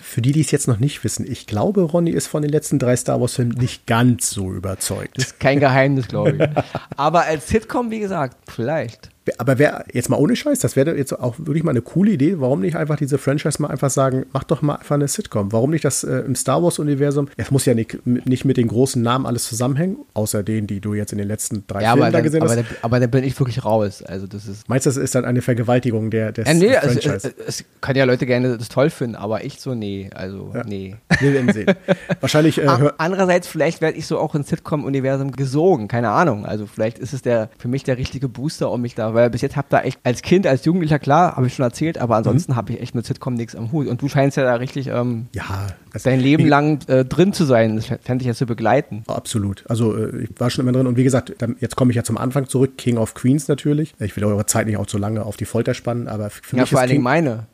Für 0.00 0.22
die, 0.22 0.32
die 0.32 0.40
es 0.40 0.50
jetzt 0.50 0.66
noch 0.66 0.78
nicht 0.78 1.04
wissen, 1.04 1.30
ich 1.30 1.46
glaube, 1.46 1.82
Ronny 1.82 2.10
ist 2.10 2.26
von 2.26 2.42
den 2.42 2.50
letzten 2.50 2.78
drei 2.78 2.96
Star 2.96 3.20
Wars-Filmen 3.20 3.56
nicht 3.56 3.86
ganz 3.86 4.30
so 4.30 4.52
überzeugt. 4.52 5.16
Das 5.16 5.26
ist 5.26 5.40
kein 5.40 5.60
Geheimnis, 5.60 6.08
glaube 6.08 6.36
ich. 6.36 6.64
Aber 6.96 7.24
als 7.24 7.48
Sitcom, 7.48 7.90
wie 7.90 8.00
gesagt, 8.00 8.36
vielleicht. 8.50 9.10
Aber 9.38 9.58
wer, 9.58 9.84
jetzt 9.92 10.08
mal 10.08 10.16
ohne 10.16 10.36
Scheiß, 10.36 10.60
das 10.60 10.76
wäre 10.76 10.96
jetzt 10.96 11.12
auch 11.12 11.34
wirklich 11.38 11.64
mal 11.64 11.72
eine 11.72 11.82
coole 11.82 12.12
Idee. 12.12 12.40
Warum 12.40 12.60
nicht 12.60 12.76
einfach 12.76 12.96
diese 12.96 13.18
Franchise 13.18 13.60
mal 13.60 13.68
einfach 13.68 13.90
sagen, 13.90 14.26
mach 14.32 14.44
doch 14.44 14.62
mal 14.62 14.76
einfach 14.76 14.94
eine 14.94 15.08
Sitcom? 15.08 15.52
Warum 15.52 15.70
nicht 15.70 15.84
das 15.84 16.04
äh, 16.04 16.18
im 16.20 16.34
Star 16.34 16.62
Wars-Universum? 16.62 17.28
Es 17.36 17.50
muss 17.50 17.64
ja 17.64 17.74
nicht, 17.74 18.06
nicht 18.06 18.44
mit 18.44 18.56
den 18.56 18.68
großen 18.68 19.02
Namen 19.02 19.26
alles 19.26 19.44
zusammenhängen, 19.44 19.98
außer 20.14 20.42
denen, 20.42 20.66
die 20.66 20.80
du 20.80 20.94
jetzt 20.94 21.12
in 21.12 21.18
den 21.18 21.28
letzten 21.28 21.64
drei 21.66 21.82
ja, 21.82 21.92
Filmen 21.94 22.12
da 22.12 22.20
gesehen 22.20 22.42
aber 22.42 22.50
hast. 22.50 22.58
Da, 22.58 22.76
aber 22.82 23.00
da 23.00 23.06
bin 23.06 23.24
ich 23.24 23.38
wirklich 23.38 23.64
raus. 23.64 24.02
Also 24.02 24.26
das 24.26 24.46
ist 24.46 24.68
Meinst 24.68 24.86
du, 24.86 24.90
das 24.90 24.96
ist 24.96 25.14
dann 25.14 25.24
eine 25.24 25.42
Vergewaltigung 25.42 26.10
der, 26.10 26.32
des 26.32 26.46
ja, 26.46 26.54
nee, 26.54 26.72
Franchise? 26.72 27.12
Also, 27.12 27.28
es, 27.46 27.60
es, 27.60 27.64
kann 27.80 27.96
ja 27.96 28.04
Leute 28.04 28.26
gerne 28.26 28.58
das 28.58 28.68
toll 28.68 28.90
finden, 28.90 29.16
aber 29.16 29.44
ich 29.44 29.60
so, 29.60 29.74
nee. 29.74 30.10
Also, 30.14 30.52
ja. 30.54 30.64
nee. 30.64 30.96
Wir 31.20 31.32
werden 31.32 31.52
sehen. 31.52 31.66
Wahrscheinlich. 32.20 32.58
Äh, 32.58 32.66
Andererseits, 32.98 33.46
vielleicht 33.48 33.80
werde 33.80 33.98
ich 33.98 34.06
so 34.06 34.18
auch 34.18 34.34
ins 34.34 34.48
Sitcom-Universum 34.48 35.32
gesogen. 35.32 35.88
Keine 35.88 36.10
Ahnung. 36.10 36.46
Also 36.46 36.66
vielleicht 36.66 36.98
ist 36.98 37.12
es 37.12 37.22
der 37.22 37.50
für 37.58 37.68
mich 37.68 37.84
der 37.84 37.98
richtige 37.98 38.28
Booster, 38.28 38.70
um 38.70 38.82
mich 38.82 38.94
da, 38.94 39.14
weil 39.18 39.30
bis 39.30 39.42
jetzt 39.42 39.56
habt 39.56 39.72
da 39.72 39.80
echt 39.80 39.98
als 40.04 40.22
Kind, 40.22 40.46
als 40.46 40.64
Jugendlicher, 40.64 40.98
klar, 40.98 41.36
habe 41.36 41.46
ich 41.48 41.54
schon 41.54 41.64
erzählt, 41.64 41.98
aber 41.98 42.16
ansonsten 42.16 42.52
mhm. 42.52 42.56
habe 42.56 42.72
ich 42.72 42.80
echt 42.80 42.94
mit 42.94 43.04
Sitcom 43.04 43.34
nichts 43.34 43.56
am 43.56 43.72
Hut. 43.72 43.88
Und 43.88 44.00
du 44.00 44.08
scheinst 44.08 44.36
ja 44.36 44.44
da 44.44 44.54
richtig 44.54 44.86
ähm, 44.86 45.26
ja, 45.34 45.66
dein 46.04 46.20
Leben 46.20 46.46
lang 46.46 46.78
äh, 46.88 47.04
drin 47.04 47.32
zu 47.32 47.44
sein. 47.44 47.76
Das 47.76 47.86
fände 47.86 48.22
ich 48.22 48.26
ja 48.26 48.34
zu 48.34 48.46
begleiten. 48.46 49.02
Absolut. 49.08 49.64
Also 49.68 49.96
äh, 49.96 50.24
ich 50.24 50.30
war 50.38 50.50
schon 50.50 50.64
immer 50.64 50.72
drin. 50.72 50.86
Und 50.86 50.96
wie 50.96 51.04
gesagt, 51.04 51.34
dann, 51.38 51.56
jetzt 51.58 51.74
komme 51.74 51.90
ich 51.90 51.96
ja 51.96 52.04
zum 52.04 52.16
Anfang 52.16 52.48
zurück. 52.48 52.78
King 52.78 52.96
of 52.96 53.14
Queens 53.14 53.48
natürlich. 53.48 53.92
Ich 53.98 54.16
will 54.16 54.24
eure 54.24 54.46
Zeit 54.46 54.66
nicht 54.66 54.76
auch 54.76 54.86
zu 54.86 54.98
lange 54.98 55.24
auf 55.24 55.36
die 55.36 55.46
Folter 55.46 55.74
spannen, 55.74 56.06
aber 56.06 56.30
für 56.30 56.56
ja, 56.56 56.62
mich 56.62 56.70
vor 56.70 56.80
allen 56.80 56.90
Dingen 56.90 57.02
meine. 57.02 57.46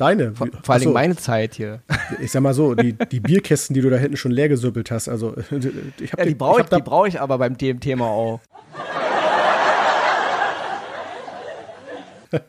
Deine. 0.00 0.34
Vor, 0.34 0.48
vor 0.62 0.74
allem 0.74 0.92
meine 0.94 1.14
Zeit 1.14 1.54
hier. 1.54 1.82
Ich 2.22 2.32
sag 2.32 2.40
mal 2.40 2.54
so, 2.54 2.74
die, 2.74 2.94
die 2.94 3.20
Bierkästen, 3.20 3.74
die 3.74 3.82
du 3.82 3.90
da 3.90 3.98
hinten 3.98 4.16
schon 4.16 4.32
leer 4.32 4.48
gesüppelt 4.48 4.90
hast, 4.90 5.10
also 5.10 5.36
ich 5.36 6.12
habe 6.12 6.22
ja, 6.22 6.24
die 6.24 6.34
brauche 6.34 6.62
ich, 6.62 6.72
ich, 6.72 6.84
brauch 6.84 7.06
ich 7.06 7.20
aber 7.20 7.36
beim 7.36 7.58
Thema 7.58 8.06
auch. 8.06 8.40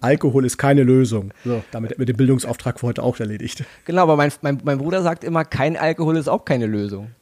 Alkohol 0.00 0.44
ist 0.44 0.58
keine 0.58 0.82
Lösung. 0.82 1.32
So, 1.44 1.62
damit 1.70 1.92
hätten 1.92 2.00
wir 2.00 2.06
den 2.06 2.16
Bildungsauftrag 2.16 2.80
für 2.80 2.88
heute 2.88 3.04
auch 3.04 3.20
erledigt. 3.20 3.62
Genau, 3.84 4.02
aber 4.02 4.16
mein, 4.16 4.32
mein, 4.40 4.60
mein 4.64 4.78
Bruder 4.78 5.02
sagt 5.02 5.22
immer, 5.22 5.44
kein 5.44 5.76
Alkohol 5.76 6.16
ist 6.16 6.26
auch 6.26 6.44
keine 6.44 6.66
Lösung. 6.66 7.12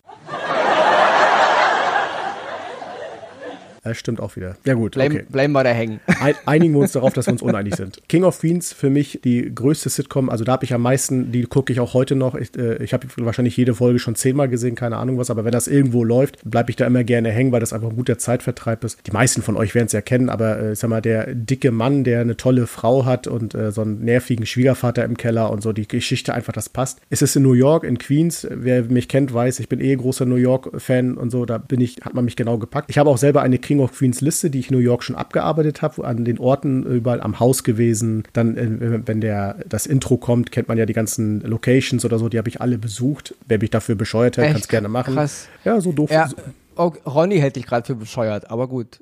Das 3.83 3.97
stimmt 3.97 4.21
auch 4.21 4.37
wieder. 4.37 4.57
Ja 4.66 4.75
gut, 4.75 4.93
bleiben, 4.93 5.14
okay. 5.14 5.27
bleiben 5.29 5.53
wir 5.53 5.64
da 5.64 5.71
hängen. 5.71 6.01
Einigen 6.47 6.75
wir 6.75 6.81
uns 6.81 6.93
darauf, 6.93 7.14
dass 7.14 7.27
wir 7.27 7.33
uns 7.33 7.43
uneinig 7.43 7.77
sind. 7.77 8.03
King 8.09 8.25
of 8.25 8.40
Queens 8.40 8.73
für 8.73 8.90
mich 8.90 9.21
die 9.25 9.55
größte 9.55 9.88
Sitcom, 9.88 10.29
also 10.29 10.45
da 10.45 10.53
habe 10.53 10.64
ich 10.64 10.75
am 10.75 10.83
meisten, 10.83 11.33
die 11.33 11.43
gucke 11.45 11.73
ich 11.73 11.81
auch 11.81 11.95
heute 11.95 12.14
noch. 12.14 12.35
Ich, 12.35 12.57
äh, 12.59 12.83
ich 12.83 12.93
habe 12.93 13.07
wahrscheinlich 13.16 13.57
jede 13.57 13.75
Folge 13.75 13.99
schon 13.99 14.16
zehnmal 14.16 14.49
gesehen, 14.49 14.75
keine 14.75 14.99
Ahnung 14.99 15.16
was, 15.19 15.31
aber 15.31 15.45
wenn 15.45 15.53
das 15.53 15.66
irgendwo 15.66 16.05
läuft, 16.05 16.38
bleibe 16.45 16.71
ich 16.71 16.77
da 16.77 16.87
immer 16.87 17.05
gerne 17.05 17.31
hängen, 17.31 17.53
weil 17.53 17.61
das 17.61 17.73
einfach 17.73 17.88
ein 17.88 17.97
guter 17.97 18.19
Zeitvertreib 18.19 18.85
ist. 18.85 18.99
Die 19.07 19.12
meisten 19.12 19.43
von 19.43 19.57
euch 19.57 19.75
werden 19.75 19.87
es 19.87 19.93
ja 19.93 20.03
kennen, 20.03 20.29
aber 20.29 20.61
äh, 20.61 20.73
ich 20.73 20.79
sag 20.79 20.90
mal, 20.90 21.01
der 21.01 21.35
dicke 21.35 21.71
Mann, 21.71 22.05
der 22.05 22.21
eine 22.21 22.37
tolle 22.37 22.66
Frau 22.66 23.07
hat 23.07 23.27
und 23.27 23.55
äh, 23.55 23.73
so 23.73 23.81
einen 23.81 24.05
nervigen 24.05 24.45
Schwiegervater 24.45 25.05
im 25.05 25.16
Keller 25.16 25.51
und 25.51 25.62
so, 25.62 25.73
die 25.73 25.88
Geschichte 25.88 26.35
einfach, 26.35 26.53
das 26.53 26.69
passt. 26.69 27.01
Es 27.09 27.23
ist 27.23 27.35
in 27.37 27.43
New 27.43 27.55
York, 27.55 27.85
in 27.85 27.99
Queens. 27.99 28.47
Wer 28.51 28.85
mich 28.85 29.09
kennt, 29.09 29.33
weiß, 29.33 29.59
ich 29.61 29.69
bin 29.69 29.81
eh 29.81 29.95
großer 29.95 30.27
New 30.27 30.37
York-Fan 30.37 31.16
und 31.16 31.31
so, 31.31 31.47
da 31.47 31.57
bin 31.57 31.81
ich, 31.81 31.97
hat 32.03 32.12
man 32.12 32.27
mich 32.27 32.37
genau 32.37 32.59
gepackt. 32.59 32.90
Ich 32.90 32.99
habe 32.99 33.09
auch 33.09 33.19
selber 33.19 33.43
eine 33.43 33.59
King 33.71 33.79
of 33.79 33.93
Queens 33.93 34.21
Liste, 34.21 34.51
die 34.51 34.59
ich 34.59 34.73
New 34.73 34.79
York 34.79 35.05
schon 35.05 35.15
abgearbeitet 35.15 35.81
habe, 35.81 36.05
an 36.05 36.25
den 36.25 36.41
Orten 36.41 36.83
überall 36.83 37.21
am 37.21 37.39
Haus 37.39 37.63
gewesen. 37.63 38.25
Dann, 38.33 38.57
äh, 38.57 39.07
wenn 39.07 39.21
der, 39.21 39.59
das 39.65 39.87
Intro 39.87 40.17
kommt, 40.17 40.51
kennt 40.51 40.67
man 40.67 40.77
ja 40.77 40.87
die 40.87 40.93
ganzen 40.93 41.41
Locations 41.43 42.05
oder 42.05 42.19
so, 42.19 42.29
die 42.29 42.37
habe 42.37 42.49
ich 42.49 42.61
alle 42.61 42.79
besucht. 42.79 43.33
Wer 43.47 43.61
mich 43.61 43.71
dafür 43.71 43.95
bescheuert 43.95 44.39
hat, 44.39 44.47
kann 44.47 44.57
es 44.57 44.67
gerne 44.67 44.89
machen. 44.89 45.15
Krass. 45.15 45.47
Ja, 45.65 45.81
so 45.81 45.93
doof. 45.93 46.11
Ja, 46.11 46.29
oh, 46.75 46.93
Ronny 47.07 47.39
hätte 47.39 47.61
ich 47.61 47.67
gerade 47.67 47.87
für 47.87 47.95
bescheuert, 47.95 48.51
aber 48.51 48.67
gut. 48.67 48.99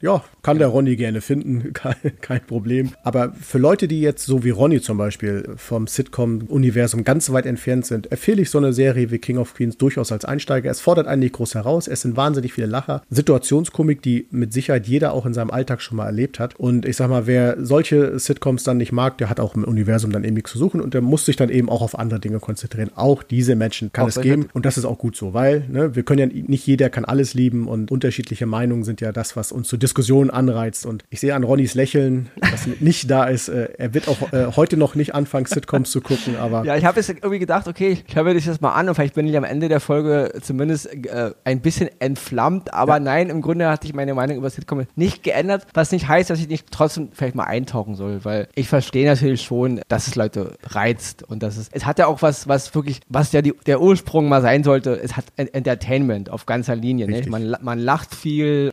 ja, 0.00 0.22
kann 0.42 0.58
der 0.58 0.68
Ronny 0.68 0.96
gerne 0.96 1.20
finden, 1.20 1.72
kein, 1.72 1.94
kein, 2.20 2.42
Problem. 2.42 2.90
Aber 3.02 3.32
für 3.40 3.58
Leute, 3.58 3.88
die 3.88 4.00
jetzt 4.00 4.26
so 4.26 4.44
wie 4.44 4.50
Ronny 4.50 4.80
zum 4.80 4.98
Beispiel 4.98 5.48
vom 5.56 5.86
Sitcom-Universum 5.86 7.04
ganz 7.04 7.30
weit 7.32 7.46
entfernt 7.46 7.86
sind, 7.86 8.10
empfehle 8.10 8.42
ich 8.42 8.50
so 8.50 8.58
eine 8.58 8.72
Serie 8.72 9.10
wie 9.10 9.18
King 9.18 9.38
of 9.38 9.54
Queens 9.54 9.76
durchaus 9.76 10.10
als 10.10 10.24
Einsteiger. 10.24 10.70
Es 10.70 10.80
fordert 10.80 11.06
einen 11.06 11.20
nicht 11.20 11.34
groß 11.34 11.54
heraus, 11.54 11.86
es 11.86 12.00
sind 12.00 12.16
wahnsinnig 12.16 12.52
viele 12.52 12.66
Lacher, 12.66 13.02
Situationskomik, 13.10 14.02
die 14.02 14.26
mit 14.30 14.52
Sicherheit 14.52 14.86
jeder 14.86 15.12
auch 15.12 15.26
in 15.26 15.34
seinem 15.34 15.50
Alltag 15.50 15.80
schon 15.80 15.96
mal 15.96 16.06
erlebt 16.06 16.38
hat. 16.38 16.56
Und 16.56 16.84
ich 16.84 16.96
sag 16.96 17.08
mal, 17.08 17.26
wer 17.26 17.64
solche 17.64 18.18
Sitcoms 18.18 18.64
dann 18.64 18.78
nicht 18.78 18.92
mag, 18.92 19.18
der 19.18 19.30
hat 19.30 19.38
auch 19.38 19.54
im 19.54 19.64
Universum 19.64 20.10
dann 20.10 20.24
irgendwie 20.24 20.42
zu 20.42 20.58
suchen 20.58 20.80
und 20.80 20.94
der 20.94 21.00
muss 21.00 21.24
sich 21.24 21.36
dann 21.36 21.48
eben 21.48 21.68
auch 21.68 21.82
auf 21.82 21.98
andere 21.98 22.18
Dinge 22.18 22.40
konzentrieren. 22.40 22.90
Auch 22.96 23.22
diese 23.22 23.54
Menschen 23.54 23.92
kann 23.92 24.04
auch 24.04 24.08
es 24.08 24.20
geben 24.20 24.48
und 24.52 24.66
das 24.66 24.76
ist 24.76 24.84
auch 24.84 24.98
gut 24.98 25.16
so, 25.16 25.34
weil 25.34 25.64
ne, 25.68 25.94
wir 25.94 26.02
können 26.02 26.18
ja 26.18 26.26
nicht 26.26 26.66
jeder 26.66 26.90
kann 26.90 27.04
alles 27.04 27.34
lieben 27.34 27.68
und 27.68 27.90
unterschiedliche 27.90 28.46
Meinungen 28.46 28.84
sind 28.84 29.00
ja 29.00 29.12
das, 29.12 29.36
was 29.36 29.52
uns 29.52 29.68
zu 29.68 29.76
Diskussionen 29.76 30.31
anreizt. 30.32 30.86
Und 30.86 31.04
ich 31.10 31.20
sehe 31.20 31.34
an 31.34 31.44
Ronnys 31.44 31.74
Lächeln, 31.74 32.30
dass 32.40 32.66
nicht 32.80 33.10
da 33.10 33.24
ist. 33.24 33.48
Äh, 33.48 33.68
er 33.78 33.94
wird 33.94 34.08
auch 34.08 34.32
äh, 34.32 34.46
heute 34.56 34.76
noch 34.76 34.94
nicht 34.94 35.14
anfangen, 35.14 35.46
Sitcoms 35.46 35.90
zu 35.90 36.00
gucken, 36.00 36.36
aber. 36.36 36.64
Ja, 36.64 36.76
ich 36.76 36.84
habe 36.84 36.98
jetzt 36.98 37.08
irgendwie 37.08 37.38
gedacht, 37.38 37.68
okay, 37.68 37.98
ich 38.06 38.16
höre 38.16 38.24
mir 38.24 38.34
das 38.34 38.60
mal 38.60 38.72
an 38.72 38.88
und 38.88 38.94
vielleicht 38.94 39.14
bin 39.14 39.26
ich 39.26 39.36
am 39.36 39.44
Ende 39.44 39.68
der 39.68 39.80
Folge 39.80 40.32
zumindest 40.40 40.86
äh, 40.86 41.32
ein 41.44 41.60
bisschen 41.60 41.90
entflammt. 42.00 42.72
Aber 42.74 42.94
ja. 42.94 43.00
nein, 43.00 43.30
im 43.30 43.42
Grunde 43.42 43.68
hat 43.68 43.82
sich 43.82 43.94
meine 43.94 44.14
Meinung 44.14 44.36
über 44.36 44.50
Sitcoms 44.50 44.86
nicht 44.96 45.22
geändert, 45.22 45.66
was 45.74 45.92
nicht 45.92 46.08
heißt, 46.08 46.30
dass 46.30 46.40
ich 46.40 46.48
nicht 46.48 46.70
trotzdem 46.70 47.10
vielleicht 47.12 47.34
mal 47.34 47.44
eintauchen 47.44 47.94
soll, 47.94 48.24
weil 48.24 48.48
ich 48.54 48.68
verstehe 48.68 49.06
natürlich 49.06 49.42
schon, 49.42 49.80
dass 49.88 50.06
es 50.06 50.14
Leute 50.14 50.54
reizt 50.64 51.22
und 51.22 51.42
dass 51.42 51.56
es, 51.56 51.68
es 51.72 51.86
hat 51.86 51.98
ja 51.98 52.06
auch 52.06 52.22
was, 52.22 52.48
was 52.48 52.74
wirklich, 52.74 53.00
was 53.08 53.32
ja 53.32 53.42
die, 53.42 53.54
der 53.66 53.80
Ursprung 53.80 54.28
mal 54.28 54.42
sein 54.42 54.64
sollte, 54.64 54.98
es 55.02 55.16
hat 55.16 55.24
Entertainment 55.36 56.30
auf 56.30 56.46
ganzer 56.46 56.76
Linie. 56.76 57.08
Ne? 57.08 57.22
Man, 57.28 57.56
man 57.60 57.78
lacht 57.78 58.14
viel. 58.14 58.72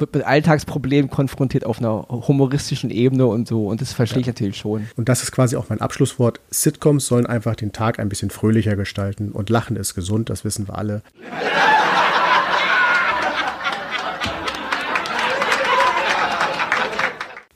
Wird 0.00 0.14
mit 0.14 0.24
Alltagsproblemen 0.24 1.10
konfrontiert 1.10 1.64
auf 1.66 1.78
einer 1.78 2.06
humoristischen 2.08 2.90
Ebene 2.90 3.26
und 3.26 3.48
so. 3.48 3.66
Und 3.66 3.80
das 3.80 3.92
verstehe 3.92 4.20
ich 4.20 4.26
natürlich 4.26 4.56
schon. 4.56 4.88
Und 4.96 5.08
das 5.08 5.22
ist 5.22 5.32
quasi 5.32 5.56
auch 5.56 5.68
mein 5.68 5.80
Abschlusswort. 5.80 6.40
Sitcoms 6.50 7.06
sollen 7.06 7.26
einfach 7.26 7.54
den 7.54 7.72
Tag 7.72 7.98
ein 7.98 8.08
bisschen 8.08 8.30
fröhlicher 8.30 8.76
gestalten. 8.76 9.32
Und 9.32 9.50
Lachen 9.50 9.76
ist 9.76 9.94
gesund, 9.94 10.30
das 10.30 10.44
wissen 10.44 10.68
wir 10.68 10.76
alle. 10.76 11.02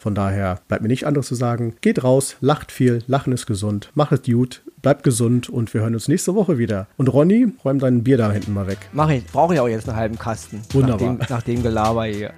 Von 0.04 0.14
daher 0.14 0.60
bleibt 0.68 0.82
mir 0.82 0.88
nichts 0.88 1.06
anderes 1.06 1.28
zu 1.28 1.34
sagen. 1.34 1.76
Geht 1.80 2.04
raus, 2.04 2.36
lacht 2.42 2.70
viel, 2.70 3.02
Lachen 3.06 3.32
ist 3.32 3.46
gesund, 3.46 3.90
macht 3.94 4.12
es 4.12 4.20
gut, 4.20 4.60
bleibt 4.82 5.02
gesund 5.02 5.48
und 5.48 5.72
wir 5.72 5.80
hören 5.80 5.94
uns 5.94 6.08
nächste 6.08 6.34
Woche 6.34 6.58
wieder. 6.58 6.88
Und 6.98 7.08
Ronny, 7.08 7.46
räum 7.64 7.78
dein 7.78 8.04
Bier 8.04 8.18
da 8.18 8.30
hinten 8.30 8.52
mal 8.52 8.66
weg. 8.66 8.76
Mach 8.92 9.08
ich. 9.08 9.24
Brauche 9.24 9.54
ich 9.54 9.60
auch 9.60 9.66
jetzt 9.66 9.88
einen 9.88 9.96
halben 9.96 10.18
Kasten. 10.18 10.60
Wunderbar. 10.74 11.14
Nach 11.14 11.26
dem, 11.26 11.36
nach 11.36 11.42
dem 11.42 11.62
Gelaber 11.62 12.04
hier. 12.04 12.34